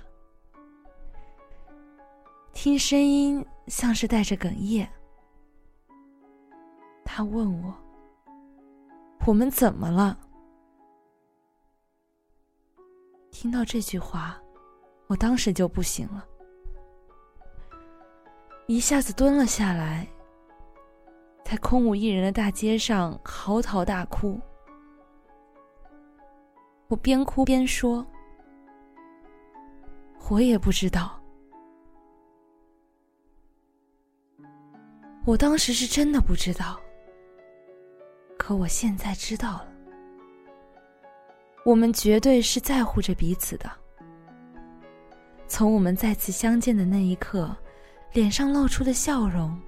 [2.62, 4.86] 听声音像是带着哽咽。
[7.02, 7.74] 他问我
[9.26, 10.18] ：“我们怎么了？”
[13.32, 14.38] 听到这句话。
[15.06, 16.28] 我当时就不行了，
[18.66, 20.06] 一下子蹲了下来，
[21.42, 24.38] 在空无一人的大街上嚎啕大哭。
[26.88, 28.06] 我边哭边说
[30.28, 31.19] ：“我也不知道，
[35.26, 36.80] 我当时是真的不知道，
[38.38, 39.68] 可我现在知道了，
[41.64, 43.70] 我们绝对是在乎着彼此的。”
[45.46, 47.54] 从我们再次相见的那一刻，
[48.12, 49.60] 脸上露出的笑容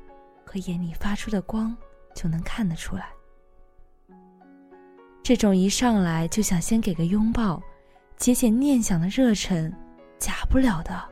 [0.44, 1.76] 和眼里发出的光
[2.14, 3.10] 就能看得出来。
[5.22, 7.62] 这种一上来就想先给个拥抱、
[8.16, 9.72] 解解念想的热忱，
[10.18, 11.08] 假不了的。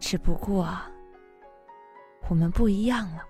[0.00, 0.90] 只不过啊，
[2.28, 3.24] 我们不一样了，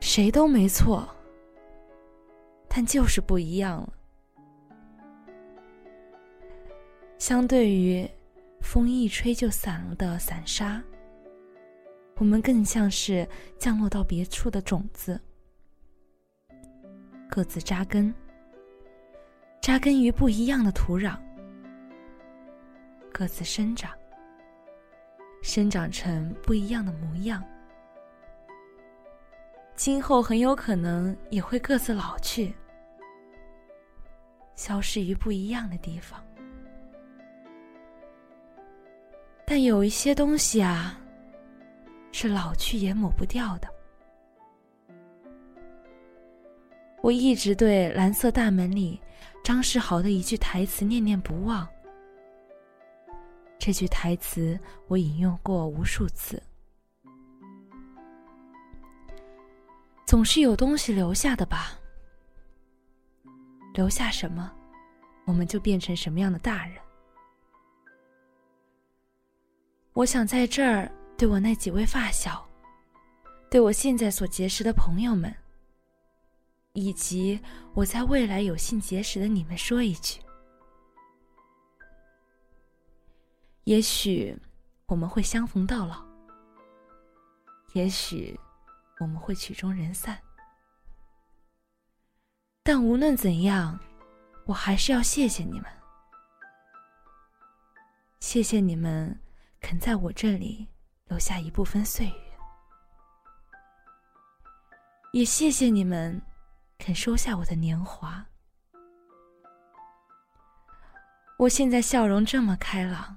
[0.00, 1.08] 谁都没错，
[2.68, 3.92] 但就是不一样了。
[7.18, 8.08] 相对于
[8.60, 10.82] 风一吹就散了的散沙，
[12.16, 15.20] 我们更像是降落到别处的种子，
[17.28, 18.14] 各自扎根，
[19.60, 21.16] 扎根于不一样的土壤，
[23.12, 23.90] 各自生长，
[25.44, 27.44] 生长成不一样的模样，
[29.76, 32.54] 今后很有可能也会各自老去，
[34.54, 36.18] 消失于不一样的地方。
[39.44, 40.98] 但有一些东西啊，
[42.10, 43.68] 是老去也抹不掉的。
[47.02, 48.98] 我一直对《蓝色大门》里
[49.44, 51.68] 张世豪的一句台词念念不忘。
[53.58, 56.42] 这句台词我引用过无数次。
[60.06, 61.78] 总是有东西留下的吧？
[63.72, 64.52] 留下什么，
[65.24, 66.76] 我们就变成什么样的大人。
[69.94, 72.46] 我想在这儿对我那几位发小，
[73.50, 75.34] 对我现在所结识的朋友们，
[76.74, 77.40] 以及
[77.72, 80.20] 我在未来有幸结识的你们说一句：
[83.64, 84.36] 也许
[84.86, 86.04] 我们会相逢到老，
[87.72, 88.38] 也许
[89.00, 90.18] 我们会曲终人散，
[92.62, 93.78] 但无论怎样，
[94.46, 95.70] 我还是要谢谢你们，
[98.20, 99.20] 谢谢你们。
[99.60, 100.68] 肯在我这里
[101.06, 102.38] 留下一部分岁月，
[105.12, 106.20] 也谢谢你们
[106.76, 108.26] 肯收下我的年华。
[111.38, 113.16] 我现在笑容这么开朗，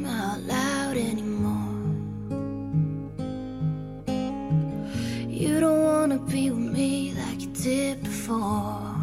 [8.21, 8.95] before.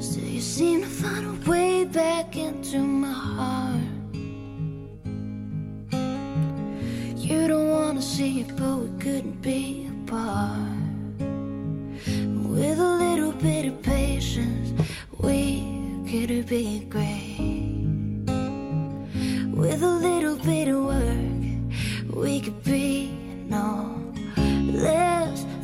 [0.00, 3.80] Still, you seem to find a way back into my heart.
[7.16, 11.20] You don't wanna see it, but we couldn't be apart.
[12.54, 14.68] With a little bit of patience,
[15.18, 15.42] we
[16.10, 18.26] could be great.
[19.62, 23.10] With a little bit of work, we could be
[23.48, 23.94] no.
[24.86, 25.17] Let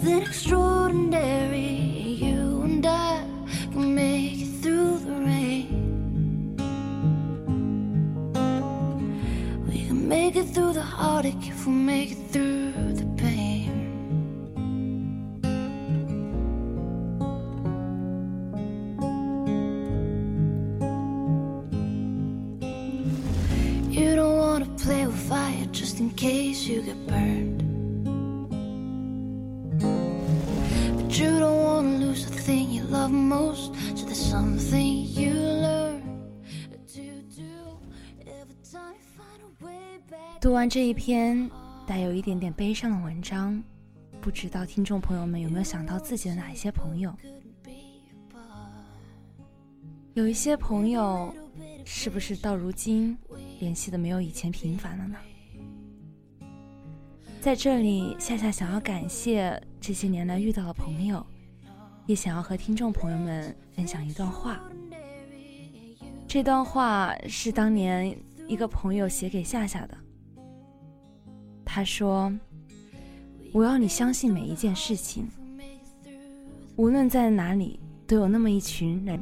[0.04, 1.80] than extraordinary.
[2.24, 3.24] You and I
[3.72, 6.56] can make it through the rain.
[9.66, 13.72] We can make it through the heartache if we make it through the pain.
[23.90, 27.53] You don't wanna play with fire just in case you get burned.
[32.94, 33.72] Love most.
[33.96, 36.02] So there's something you learn
[36.94, 37.02] to
[37.34, 37.78] do
[38.20, 40.40] every time you find a way back.
[40.40, 41.50] 读完这一篇
[41.86, 43.60] 带有一点点悲伤的文章，
[44.20, 47.12] 不知道听众朋友们有没有想到自己的哪一些朋友？
[50.14, 51.34] 有一些朋友，
[51.84, 53.18] 是不是到如今
[53.58, 55.18] 联系的没有以前频繁了呢？
[57.40, 61.26] 在这里，夏夏想要感谢这些年来遇到的朋友，
[62.06, 64.60] 也想要和听众朋友们分享一段话。
[66.28, 69.96] 这段话是当年一个朋友写给夏夏的。
[71.64, 72.32] 他说
[73.52, 75.28] ：“我要你相信每一件事情，
[76.76, 79.20] 无论在哪里，都有那么一群人，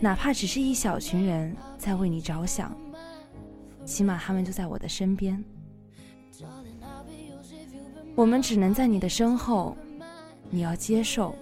[0.00, 2.76] 哪怕只是一小群人在为你着想，
[3.84, 5.42] 起码他们就在我的身边。
[8.16, 9.76] 我们只能在你的身后，
[10.50, 11.34] 你要接受，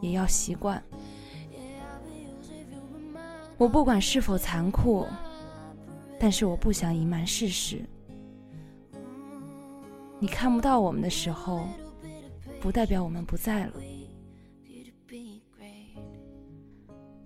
[0.00, 0.82] 也要习惯。
[3.56, 5.06] 我不管是否残酷，
[6.18, 7.80] 但是我不想隐瞒事实。”
[10.18, 11.66] 你看不到我们的时候，
[12.60, 13.72] 不代表我们不在了。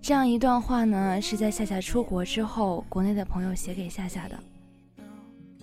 [0.01, 4.39] 这样一段话呢，是在夏夏出国之后，国内的朋友写给夏夏的。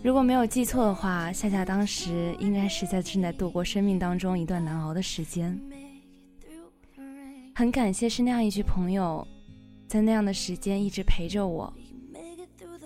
[0.02, 5.58] 如果没有记错的话，夏夏当时应该是在正在度过生命当中一段难熬的时间。
[7.54, 9.26] 很感谢是那样一句朋友，
[9.86, 11.72] 在那样的时间一直陪着我，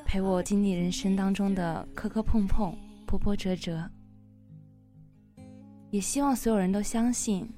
[0.04, 3.88] 陪我经历人生当中的磕磕碰碰、波波折折。
[5.90, 7.48] 也希望所有人都相信，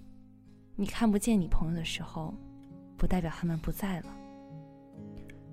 [0.77, 2.35] 你看不见你朋友的时候，
[2.99, 4.07] 不代表他们不在了。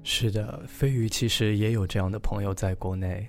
[0.03, 3.27] 是的，飞鱼其实也有这样的朋友在国内。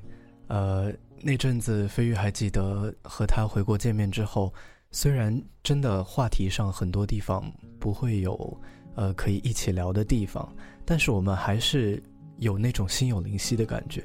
[0.49, 4.53] 呃，那阵子飞鱼还记得和他回国见面之后，
[4.91, 8.61] 虽然真的话题上很多地方不会有
[8.95, 10.51] 呃可以一起聊的地方，
[10.85, 12.03] 但是我们还是
[12.39, 14.05] 有那种心有灵犀的感觉。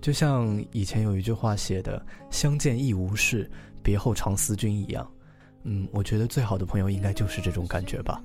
[0.00, 3.50] 就像以前有一句话写的：“相见亦无事。”
[3.82, 5.10] 别后常思君一样，
[5.62, 8.22] 嗯，我觉得最好的朋友应该就是这种感觉吧。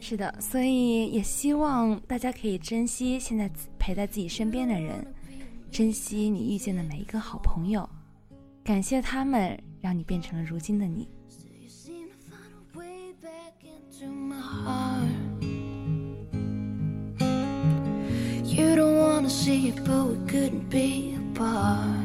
[0.00, 5.06] 是的，所以也希望大家可以珍惜现在陪在自己身边的人，
[5.70, 7.86] 珍惜你遇见的每一个好朋友，
[8.67, 11.07] 感谢他们让你变成了如今的你。
[18.45, 22.03] You don't wanna see it, but we couldn't be apart.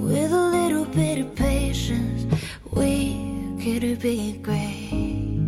[0.00, 2.26] With a little bit of patience,
[2.72, 3.16] we
[3.60, 5.38] could be great.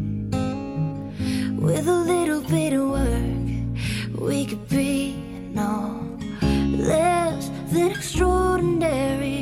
[1.60, 5.14] With a little bit of work, we could be
[5.54, 6.00] no
[6.76, 9.35] less than extraordinary.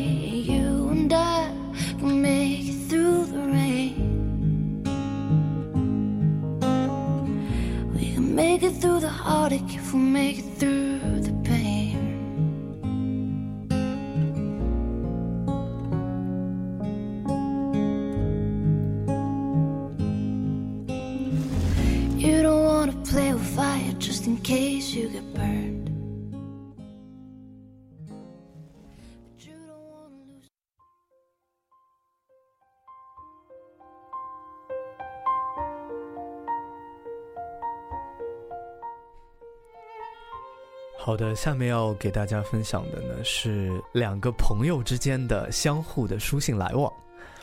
[0.51, 1.51] You and I
[1.99, 4.83] can make it through the rain.
[7.93, 11.99] We can make it through the heartache if we make it through the pain.
[22.17, 25.72] You don't wanna play with fire just in case you get burned.
[41.05, 46.89] 好的，下面要给大家分享的呢是两个朋友之间的相互的书信来往。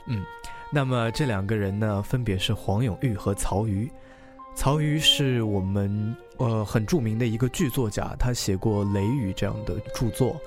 [0.06, 0.24] 嗯，
[0.72, 3.86] 那么这两个人呢，分别是黄永玉和曹禺。
[4.54, 10.40] 曹禺是我们呃很著名的一个剧作家，他写过《雷雨》这样的著作。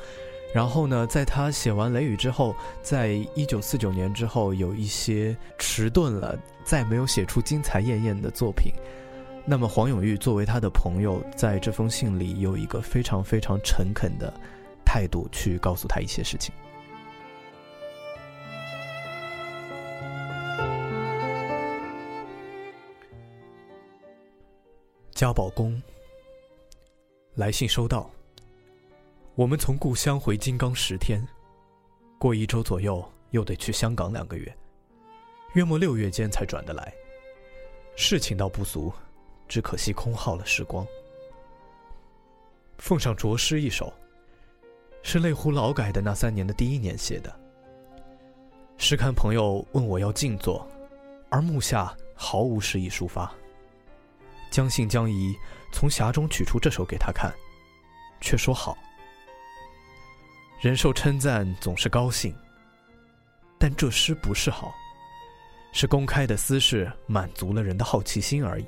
[0.51, 8.73] 然后呢，在他写完《雷雨》之后，在一九四九年之后，有一些迟钝了，再没有写出精彩艳艳的作品。
[9.45, 14.33] 那么黄永玉作为他的朋友，在这封信里有一个非常非常诚恳的
[14.85, 16.55] 态度去告诉他一些事情。
[25.11, 25.81] 家宝公，
[27.35, 28.09] 来信收到。
[29.35, 31.21] 我们从故乡回金刚十天，
[32.17, 34.55] 过一周左右又得去香港两个月，
[35.53, 36.93] 约莫六月间才转得来。
[37.97, 38.91] 事情倒不俗。
[39.47, 40.85] 只可惜空耗了时光。
[42.77, 43.93] 奉上拙诗一首，
[45.01, 47.33] 是泪湖劳改的那三年的第一年写的。
[48.77, 50.67] 试看朋友问我要静坐，
[51.29, 53.31] 而目下毫无诗意抒发。
[54.49, 55.35] 将信将疑，
[55.71, 57.33] 从匣中取出这首给他看，
[58.19, 58.77] 却说好。
[60.59, 62.35] 人受称赞总是高兴，
[63.57, 64.73] 但这诗不是好，
[65.71, 68.65] 是公开的私事，满足了人的好奇心而已。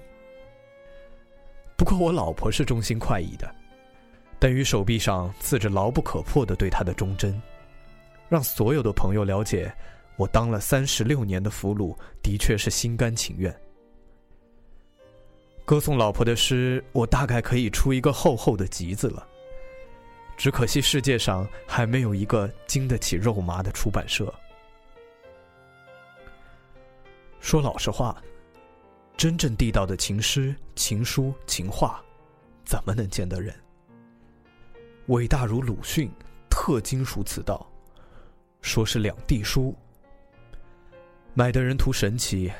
[1.78, 3.53] 不过我老婆是忠心快意的，
[4.39, 7.39] 等于手臂上刺着牢不可破的对她的忠贞，
[8.30, 9.73] 让所有的朋友了解，
[10.15, 13.53] 我当了三十六年的俘虏，的确是心甘情愿。
[15.65, 19.28] 歌颂老婆的诗，我大概可以出一个厚厚的集子了。
[20.38, 24.34] 只可惜世界上还没有一个经得起肉麻的出版社。
[27.39, 28.15] 说老实话。
[29.18, 32.03] 真正地道的情诗、情书、情话，
[32.66, 33.55] 怎么能见得人？
[35.07, 36.11] 伟大如鲁迅，
[36.49, 37.66] 特精熟此道，
[38.61, 39.74] 说是两地书。
[41.34, 42.51] 买的人图神奇，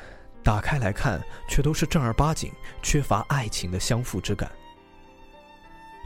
[0.42, 2.50] 打开来看，却都是正儿八经、
[2.82, 4.50] 缺乏爱情的相负之感。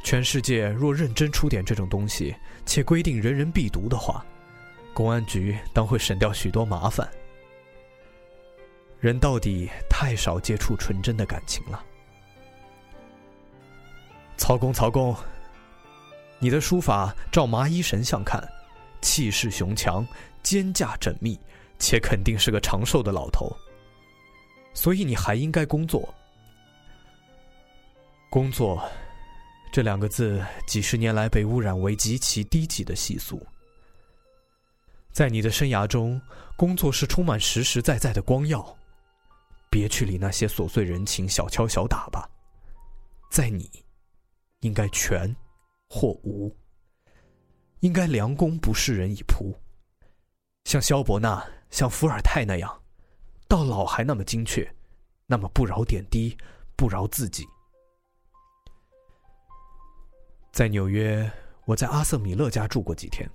[0.03, 2.35] 全世界若认真出点这种东西，
[2.67, 4.25] 且规定人人必读的话，
[4.93, 7.09] 公安局当会省掉许多麻烦。
[9.01, 11.83] 人到底太少接触纯真的感情了。
[14.37, 15.17] 曹公，曹公，
[16.39, 18.47] 你的书法照麻衣神像看，
[19.01, 20.07] 气势雄强，
[20.43, 21.39] 肩胛缜密，
[21.79, 23.51] 且肯定是个长寿的老头。
[24.75, 26.13] 所以你还应该工作。
[28.29, 28.87] 工作，
[29.73, 33.45] 这两个字几十年来被污染为极其低级的习俗。
[35.11, 36.21] 在你的生涯中，
[36.55, 38.77] 工作是充满实实在在的光耀。
[39.71, 42.29] 别去理那些琐碎人情、小敲小打吧，
[43.31, 43.71] 在你，
[44.61, 45.35] 应该全
[45.89, 46.55] 或无，
[47.79, 49.55] 应该良弓不示人以仆，
[50.64, 52.83] 像萧伯纳、像伏尔泰那样，
[53.47, 54.68] 到老还那么精确，
[55.25, 56.37] 那么不饶点滴，
[56.75, 57.47] 不饶自己。
[60.53, 61.31] 在纽约，
[61.64, 63.31] 我在阿瑟米勒家住过几天，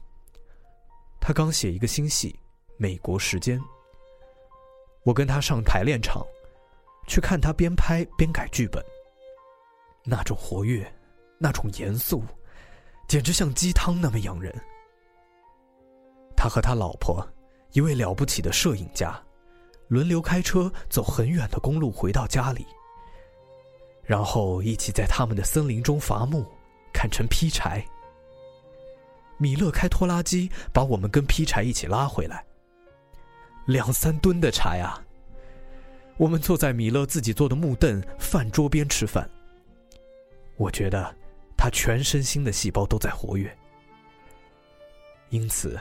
[1.22, 2.38] 他刚写一个新戏
[2.78, 3.58] 《美国时间》。
[5.06, 6.26] 我跟他上排练场，
[7.08, 8.84] 去看他边拍边改剧本。
[10.04, 10.92] 那种活跃，
[11.38, 12.24] 那种严肃，
[13.08, 14.52] 简直像鸡汤那么养人。
[16.36, 17.24] 他和他老婆，
[17.74, 19.16] 一位了不起的摄影家，
[19.90, 22.66] 轮流开车走很远的公路回到家里，
[24.04, 26.44] 然后一起在他们的森林中伐木，
[26.92, 27.86] 砍成劈柴。
[29.38, 32.44] 米勒开拖拉机把我们跟劈柴一起拉回来。
[33.66, 35.02] 两三吨的柴啊！
[36.18, 39.30] 我们坐在米勒自己做的木凳饭桌边吃饭。
[40.56, 41.14] 我觉得
[41.58, 43.54] 他全身心的细胞都在活跃，
[45.30, 45.78] 因此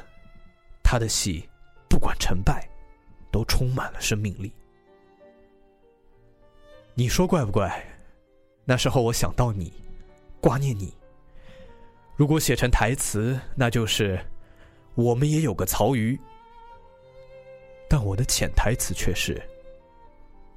[0.82, 1.48] 他的戏
[1.88, 2.68] 不管成败，
[3.30, 4.52] 都充满了生命力。
[6.94, 7.84] 你说怪不怪？
[8.64, 9.72] 那时候我想到你，
[10.40, 10.92] 挂念你。
[12.16, 14.18] 如果写成台词，那就是
[14.94, 16.18] 我们也有个曹禺。
[17.96, 19.40] 但我的潜台词却是：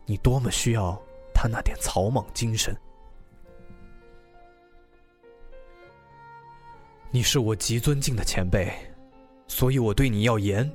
[0.08, 1.00] 你多么需要
[1.36, 2.76] 他那点草莽精神。
[7.12, 8.74] 你是我极尊敬的前辈，
[9.48, 10.68] 所以我对你要严。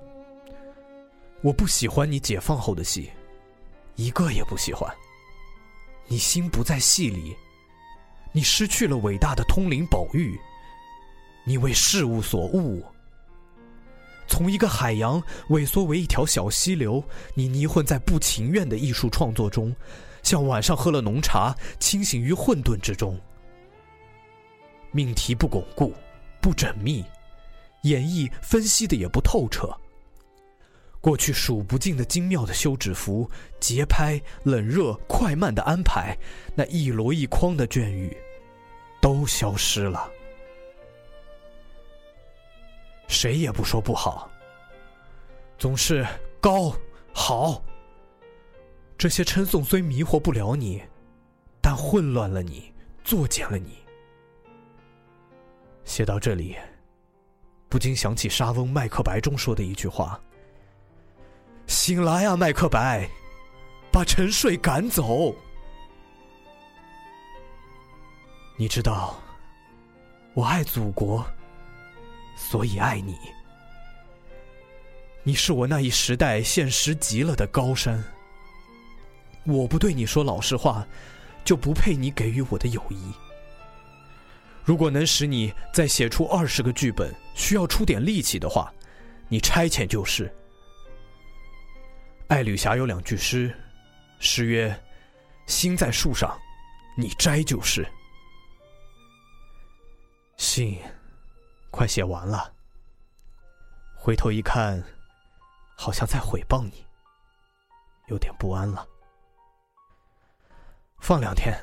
[1.40, 3.10] 我不喜欢你解放后的戏，
[3.96, 4.88] 一个也不喜欢。
[6.06, 7.36] 你心不在戏里，
[8.30, 10.38] 你失去了伟大的通灵宝玉，
[11.44, 12.80] 你为事物所误。
[14.26, 17.02] 从一个海洋萎缩为一条小溪流，
[17.34, 19.74] 你泥混在不情愿的艺术创作中，
[20.22, 23.18] 像晚上喝了浓茶，清醒于混沌之中。
[24.90, 25.92] 命题不巩固，
[26.40, 27.04] 不缜密，
[27.82, 29.68] 演绎分析的也不透彻。
[31.00, 36.16] 过去数不尽的精妙的休止符、节拍、冷热、快慢的安排，
[36.54, 38.16] 那一箩一筐的隽语，
[39.00, 40.08] 都消失了。
[43.22, 44.28] 谁也不说不好，
[45.56, 46.04] 总是
[46.40, 46.74] 高
[47.14, 47.62] 好。
[48.98, 50.82] 这些称颂虽迷惑不了你，
[51.60, 53.78] 但混乱了你，作践了你。
[55.84, 56.56] 写到这里，
[57.68, 60.20] 不禁想起莎翁《麦克白》中说的一句话。
[61.68, 63.08] 醒来啊，麦克白，
[63.92, 65.32] 把沉睡赶走。
[68.56, 69.14] 你知道，
[70.34, 71.24] 我爱祖国，
[72.50, 73.16] 所以爱你。
[75.22, 78.02] 你是我那一时代现实极了的高山。
[79.44, 80.86] 我不对你说老实话，
[81.44, 83.12] 就不配你给予我的友谊。
[84.64, 88.72] 如果能使你再写出二十个剧本，需要出点力气的话，
[89.28, 90.32] 你差遣就是。
[92.26, 93.54] 爱侣霞有两句诗，
[94.18, 94.76] 诗曰
[95.46, 96.36] ：“心在树上，
[96.96, 97.86] 你摘就是。”
[100.36, 100.78] 信
[101.72, 102.54] 快写完了，
[103.96, 104.80] 回头一看，
[105.74, 106.86] 好像在诽谤你，
[108.08, 108.86] 有点不安了。
[111.00, 111.58] 放两天，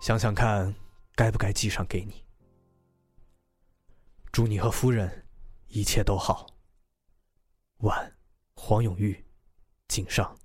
[0.00, 0.74] 想想看，
[1.14, 2.24] 该不该寄上给你。
[4.32, 5.24] 祝你和夫人
[5.68, 6.44] 一切都好。
[7.78, 8.12] 晚，
[8.56, 9.24] 黄永玉。
[9.86, 10.36] 井上，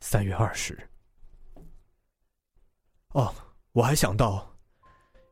[0.00, 0.78] 三月二十。
[3.14, 3.34] 哦，
[3.72, 4.54] 我还想到，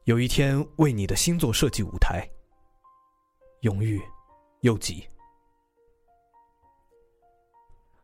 [0.04, 2.26] 有一天为你的新作设计舞台。
[3.60, 4.00] 永玉，
[4.60, 5.06] 又急。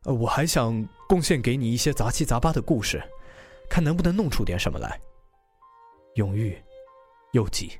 [0.04, 3.02] 我还想贡献给你一些杂七杂八的故事，
[3.70, 5.00] 看能不能弄出点什么来。
[6.16, 6.60] 永玉，
[7.32, 7.78] 又急。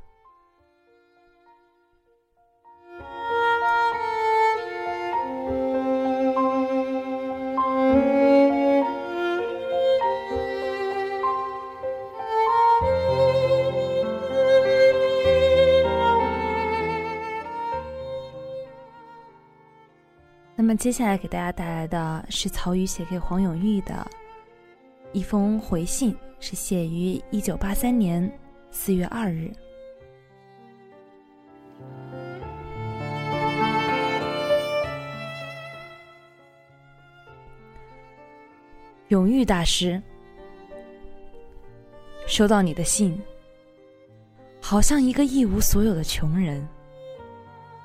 [20.76, 24.06] 接下来给大家带来的是曹禺写给黄永玉的
[25.12, 28.30] 一封回信，是写于一九八三年
[28.70, 29.52] 四月二日。
[39.08, 40.02] 永玉大师，
[42.26, 43.20] 收到你的信，
[44.60, 46.66] 好像一个一无所有的穷人，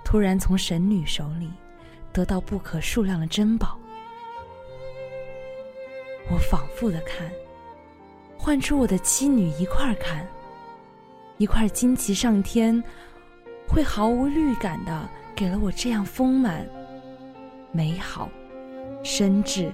[0.05, 1.51] 突然从神女手里。
[2.13, 3.77] 得到不可数量的珍宝，
[6.31, 7.31] 我反复的看，
[8.37, 10.27] 唤出我的妻女一块儿看，
[11.37, 12.83] 一块惊奇上天，
[13.67, 16.67] 会毫无预感的给了我这样丰满、
[17.71, 18.29] 美好、
[19.03, 19.71] 深挚、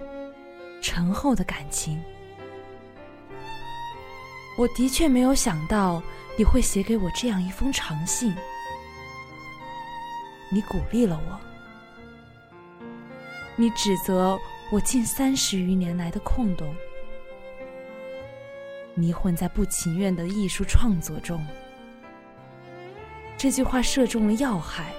[0.82, 2.02] 醇厚的感情。
[4.58, 6.04] 我的确没有想到
[6.38, 8.36] 你会写给我这样一封长信，
[10.52, 11.53] 你鼓励了我。
[13.56, 14.40] 你指责
[14.72, 16.76] 我近三十余年来的空洞，
[18.96, 21.40] 迷混在不情愿的艺术创作中。
[23.38, 24.92] 这句话射中了要害。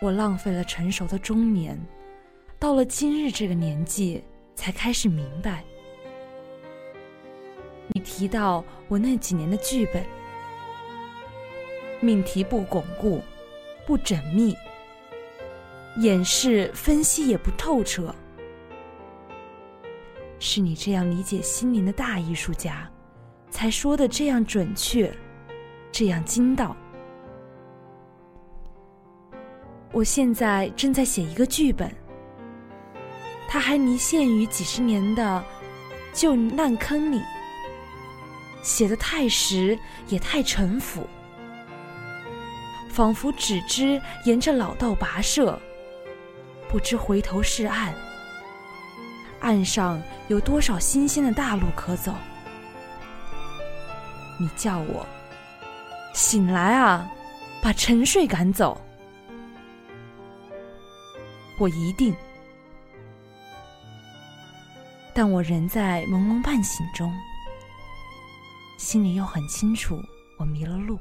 [0.00, 1.78] 我浪费了成熟的中年，
[2.58, 4.22] 到了今日这个年纪
[4.56, 5.62] 才开始明白。
[7.88, 10.04] 你提到我那几年的剧本，
[12.00, 13.22] 命题不巩固，
[13.86, 14.56] 不缜密。
[15.98, 18.12] 演示分析也不透彻，
[20.40, 22.90] 是你这样理解心灵的大艺术家，
[23.48, 25.14] 才说的这样准确，
[25.92, 26.76] 这样精到。
[29.92, 31.88] 我现在正在写一个剧本，
[33.46, 35.44] 它还泥陷于几十年的
[36.12, 37.20] 旧烂坑里，
[38.64, 39.78] 写的太实
[40.08, 41.06] 也太陈腐，
[42.88, 45.56] 仿佛只知沿着老道跋涉。
[46.74, 47.94] 不知回头是岸，
[49.38, 52.12] 岸上有多少新鲜的大路可走？
[54.40, 55.06] 你叫我
[56.14, 57.08] 醒来啊，
[57.62, 58.80] 把沉睡赶走。
[61.60, 62.12] 我一定，
[65.14, 67.08] 但我仍在朦胧半醒中。
[68.78, 69.96] 心里又很清楚
[70.40, 70.98] 我迷了路。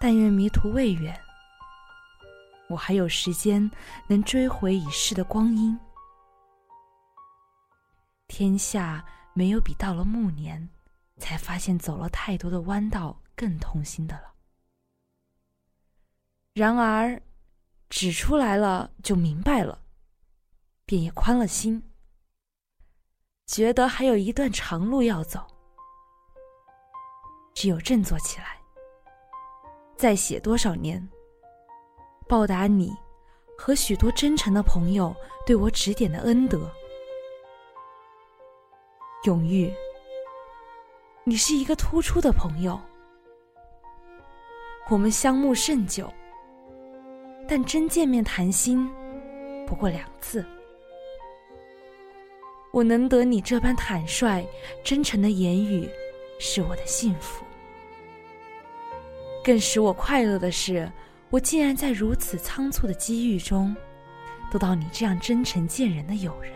[0.00, 1.14] 但愿迷途未远，
[2.68, 3.70] 我还有时间
[4.08, 5.78] 能追回已逝的光阴。
[8.26, 9.04] 天下
[9.34, 10.68] 没有比到了暮年，
[11.18, 14.32] 才发现走了太多的弯道更痛心的了。
[16.54, 17.20] 然而，
[17.90, 19.82] 指出来了就明白了，
[20.86, 21.82] 便也宽了心，
[23.46, 25.46] 觉得还有一段长路要走，
[27.54, 28.58] 只有振作起来。
[29.96, 31.08] 再写多少年，
[32.26, 32.92] 报答你
[33.56, 35.14] 和许多真诚的朋友
[35.46, 36.70] 对我指点的恩德。
[39.24, 39.72] 永玉，
[41.24, 42.78] 你是一个突出的朋友，
[44.90, 46.12] 我们相慕甚久，
[47.48, 48.90] 但真见面谈心
[49.66, 50.44] 不过两次。
[52.70, 54.44] 我能得你这般坦率、
[54.82, 55.88] 真诚的言语，
[56.38, 57.44] 是我的幸福。
[59.44, 60.90] 更使我快乐的是，
[61.34, 63.74] 我竟然在如此仓促的机遇中，
[64.52, 66.52] 得到你这样真诚见人的友人。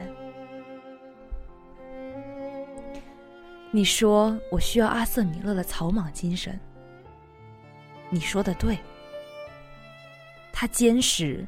[3.72, 6.57] 你说我需要阿瑟米勒的草莽精神，
[8.09, 8.79] 你说的对。
[10.53, 11.45] 他坚实、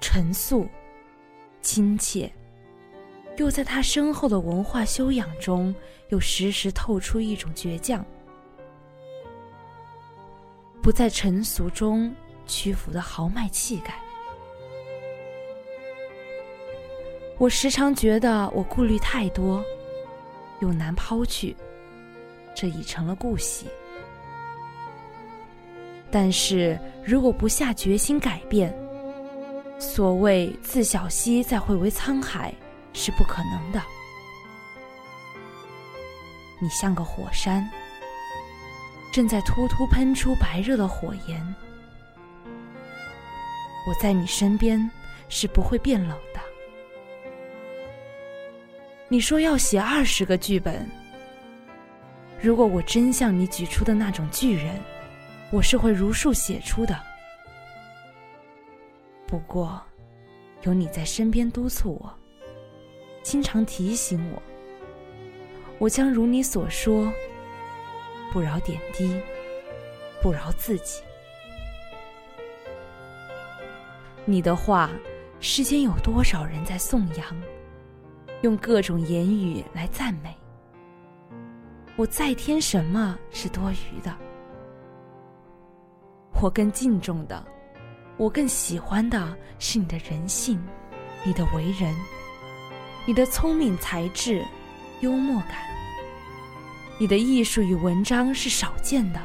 [0.00, 0.68] 陈肃、
[1.60, 2.32] 亲切，
[3.36, 5.74] 又在他深厚的文化修养中，
[6.10, 8.06] 又时时透出一种倔强。
[10.80, 12.14] 不在尘俗中
[12.50, 13.94] 屈服的豪迈气概。
[17.38, 19.64] 我时常觉得我顾虑太多，
[20.60, 21.56] 又难抛去，
[22.54, 23.66] 这已成了故习。
[26.10, 28.76] 但是如果不下决心改变，
[29.78, 32.52] 所谓自小溪再汇为沧海
[32.92, 33.80] 是不可能的。
[36.58, 37.66] 你像个火山。
[39.12, 41.54] 正在突突喷出白热的火焰，
[43.86, 44.90] 我在你身边
[45.28, 46.40] 是不会变冷的。
[49.08, 50.88] 你说要写二十个剧本，
[52.40, 54.80] 如果我真像你举出的那种巨人，
[55.50, 56.98] 我是会如数写出的。
[59.26, 59.80] 不过，
[60.62, 62.14] 有你在身边督促我，
[63.22, 64.42] 经常提醒我，
[65.78, 67.12] 我将如你所说。
[68.32, 69.20] 不饶点滴，
[70.22, 71.02] 不饶自己。
[74.26, 74.90] 你的话，
[75.40, 77.26] 世间有多少人在颂扬，
[78.42, 80.34] 用各种言语来赞美？
[81.96, 84.14] 我再添什么是多余的？
[86.40, 87.44] 我更敬重的，
[88.16, 90.62] 我更喜欢的是你的人性，
[91.24, 91.94] 你的为人，
[93.06, 94.44] 你的聪明才智，
[95.00, 95.56] 幽默感。
[96.98, 99.20] 你的艺术与文章是少见的，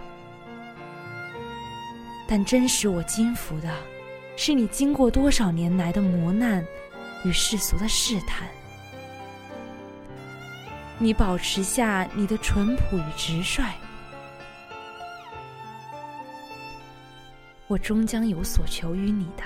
[2.28, 3.74] 但真使我惊服的，
[4.38, 6.66] 是你经过多少年来的磨难
[7.24, 8.48] 与世俗的试探，
[11.00, 13.74] 你保持下你的淳朴与直率，
[17.68, 19.44] 我终将有所求于你的。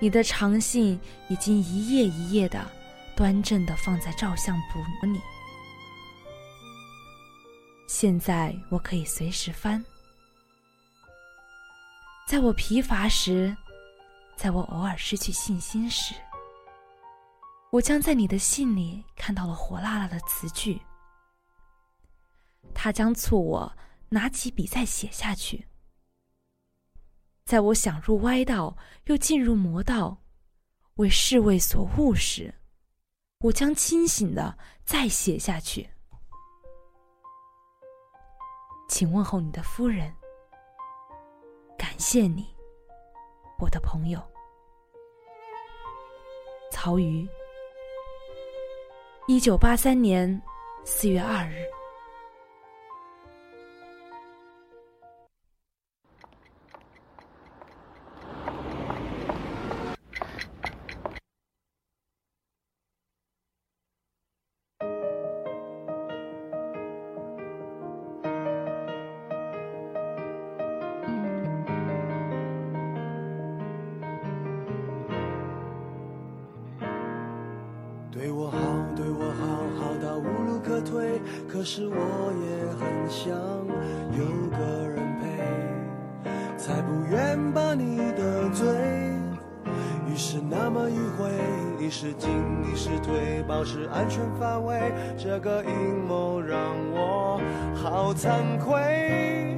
[0.00, 2.64] 你的长信已经一页一页的
[3.16, 5.20] 端正的放在照相簿里。
[7.88, 9.84] 现在我可以随时翻，
[12.28, 13.56] 在我疲乏时，
[14.36, 16.14] 在我偶尔失去信心时，
[17.70, 20.78] 我将在你的信里看到了火辣辣的词句，
[22.74, 23.72] 它将促我
[24.10, 25.66] 拿起笔再写下去。
[27.46, 28.76] 在我想入歪道
[29.06, 30.18] 又进入魔道，
[30.96, 32.54] 为侍卫所误时，
[33.38, 35.88] 我将清醒的再写下去。
[38.86, 40.14] 请问候你的夫人。
[41.78, 42.44] 感谢你，
[43.58, 44.20] 我的朋友。
[46.70, 47.26] 曹禺，
[49.28, 50.42] 一九八三年
[50.84, 51.77] 四月二日。
[81.58, 83.34] 可是我也很想
[84.16, 84.24] 有
[84.56, 85.26] 个人陪，
[86.56, 88.64] 才不愿把你得罪。
[90.06, 91.28] 于是那么迂回，
[91.76, 92.30] 你是进，
[92.62, 94.78] 你是退，保持安全范围。
[95.16, 95.72] 这个阴
[96.06, 96.60] 谋让
[96.92, 97.40] 我
[97.74, 99.56] 好惭愧，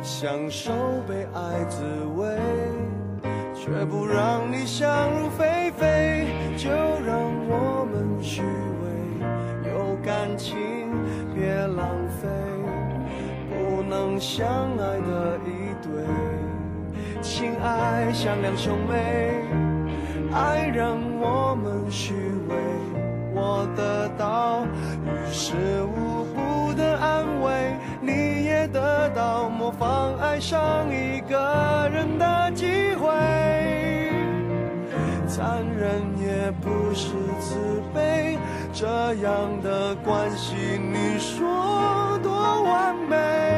[0.00, 0.70] 享受
[1.08, 1.82] 被爱滋
[2.16, 2.38] 味，
[3.52, 6.28] 却不让你想入非非。
[6.56, 7.18] 就让
[7.48, 8.42] 我们虚
[14.22, 14.46] 相
[14.78, 15.90] 爱的一对，
[17.20, 19.42] 情爱像两兄妹。
[20.32, 22.14] 爱让我们虚
[22.48, 22.54] 伪，
[23.34, 24.64] 我得到
[25.04, 33.08] 于事无补的安慰，你也得到模仿爱上一个人的机会。
[35.26, 37.08] 残忍也不是
[37.40, 38.38] 慈悲，
[38.72, 43.51] 这样的关系，你说多完美？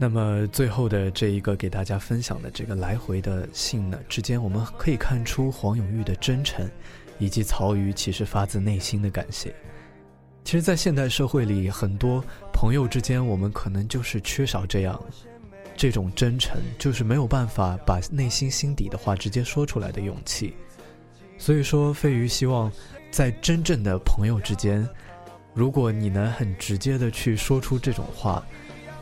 [0.00, 6.70] 那么最后的这一个给大家分享的这个来回的信呢之间，我们可以看出黄永玉的真诚，
[7.18, 9.52] 以及曹禺其实发自内心的感谢。
[10.44, 15.02] 其实，在现代社会里，很多朋友之间，我们可能就是缺少这样
[15.76, 20.54] 这种真诚，就是没有办法把内心心底的话直接说出来的勇气。
[21.38, 22.70] 所以说，飞鱼希望
[23.10, 24.88] 在真正的朋友之间，
[25.54, 28.46] 如果你能很直接的去说出这种话。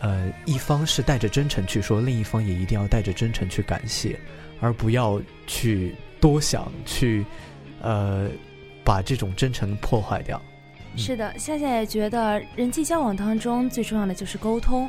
[0.01, 4.21] 呃，一方是带着真诚去说，另一方也一定要带着真诚去感谢，
[4.61, 7.25] 而不要去多想，去
[7.81, 8.29] 呃
[8.85, 10.41] 把这种真诚破坏掉。
[10.97, 14.89] 是的，夏夏也觉得人际交往当中最重要的就是沟通。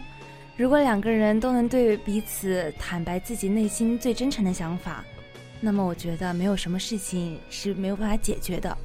[0.57, 5.05] 如果两个人都能对彼此坦白自己内心最真诚的想法，
[5.61, 8.77] 那么我觉得没有什么事情是没有办法解决的。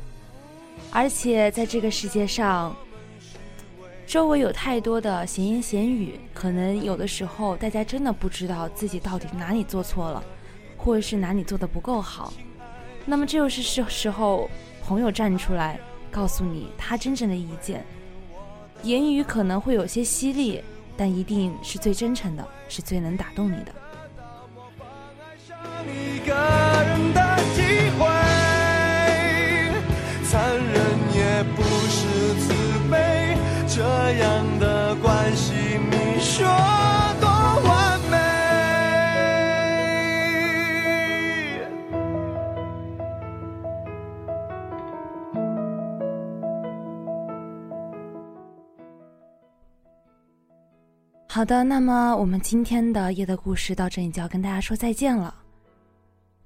[0.93, 2.77] 而且在这个世界上。
[4.07, 10.23] 周围有太多的闲言闲语，可能有的时候大家真的不知道自己到底哪里做错了，
[10.77, 12.33] 或者是哪里做的不够好。
[13.07, 14.51] 那么这就是时时候
[14.85, 15.81] 朋友站出来
[16.11, 17.85] 告诉你他真正的意见。
[18.83, 20.63] 言语可能会有些犀利，
[20.97, 23.73] 但一定是最真诚的，是最能打动你的。
[33.75, 36.47] 这样的关系，你说
[37.19, 38.19] 多完美？
[51.29, 55.35] 好的，那么我们今天的夜的故事到这里就要跟大家说再见了。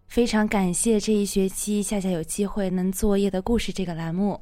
[0.06, 4.40] 非常感谢这一学期夏夏有机会能做夜的故事这个栏目。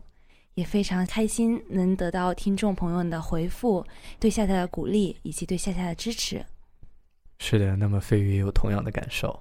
[0.55, 3.85] 也非常开心能得到听众朋友们的回复，
[4.19, 6.45] 对夏夏的鼓励以及对夏夏的支持。
[7.39, 9.39] 是的，那么飞鱼也有同样的感受。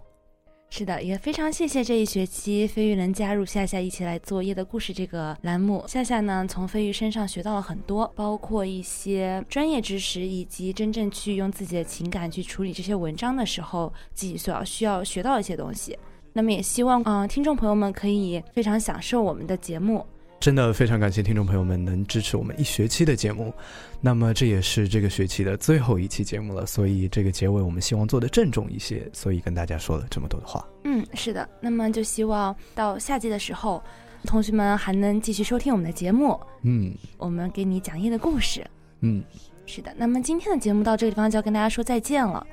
[0.71, 5.85] 是的，也非常谢谢这一学期飞鱼能加入夏夏一起来做夜的故事这个栏目。
[5.87, 15.95] 夏夏呢，从飞鱼身上学到了很多，包括一些专业知识，以及真正去用自己的情感去处理这些文章的时候，自己所要需要学到一些东西。
[16.33, 20.03] 那么也希望，嗯，听众朋友们可以非常享受我们的节目。
[20.43, 23.53] 真的非常感谢听众朋友们能支持我们一学期的节目，
[24.01, 30.67] 那么这也是这个学期的最后一期节目了，所以这个结尾我们希望做的郑重一些，所以跟大家说了这么多的话。
[30.83, 33.81] 嗯，是的，那么就希望到夏季的时候，
[34.25, 36.37] 同学们还能继续收听我们的节目。
[36.63, 38.69] 嗯，我们给你讲夜的故事。
[38.99, 39.23] 嗯，
[39.65, 42.45] 是的，那么今天的节目到这个地方就要跟大家说再见了，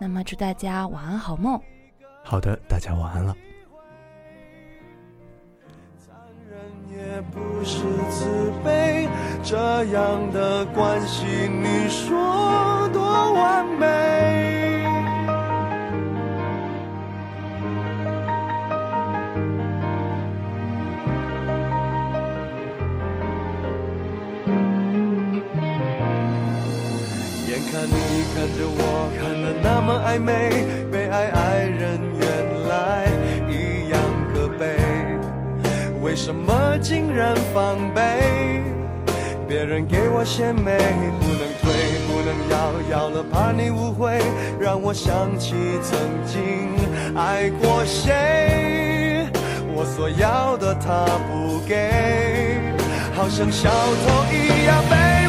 [0.00, 1.60] 那么祝大家晚安好梦。
[2.24, 3.36] 好的，大家晚安了。
[6.50, 6.56] 人
[6.90, 7.78] 也不是
[8.10, 9.08] 慈悲，
[9.42, 13.02] 这样的关系，你说多
[13.32, 13.86] 完美？
[27.48, 27.94] 眼看你
[28.34, 28.80] 看着我，
[29.18, 30.30] 看得那么暧昧，
[36.14, 38.62] 为什么竟然防备？
[39.48, 40.78] 别人给我献媚，
[41.18, 41.72] 不能推，
[42.06, 44.20] 不能要，要了怕你误会，
[44.60, 46.70] 让我想起曾经
[47.16, 49.26] 爱过谁。
[49.74, 52.60] 我所要的他不给，
[53.16, 55.23] 好像小偷一样卑。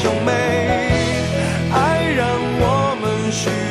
[0.00, 0.30] 兄妹，
[1.72, 2.28] 爱让
[2.60, 3.67] 我们需。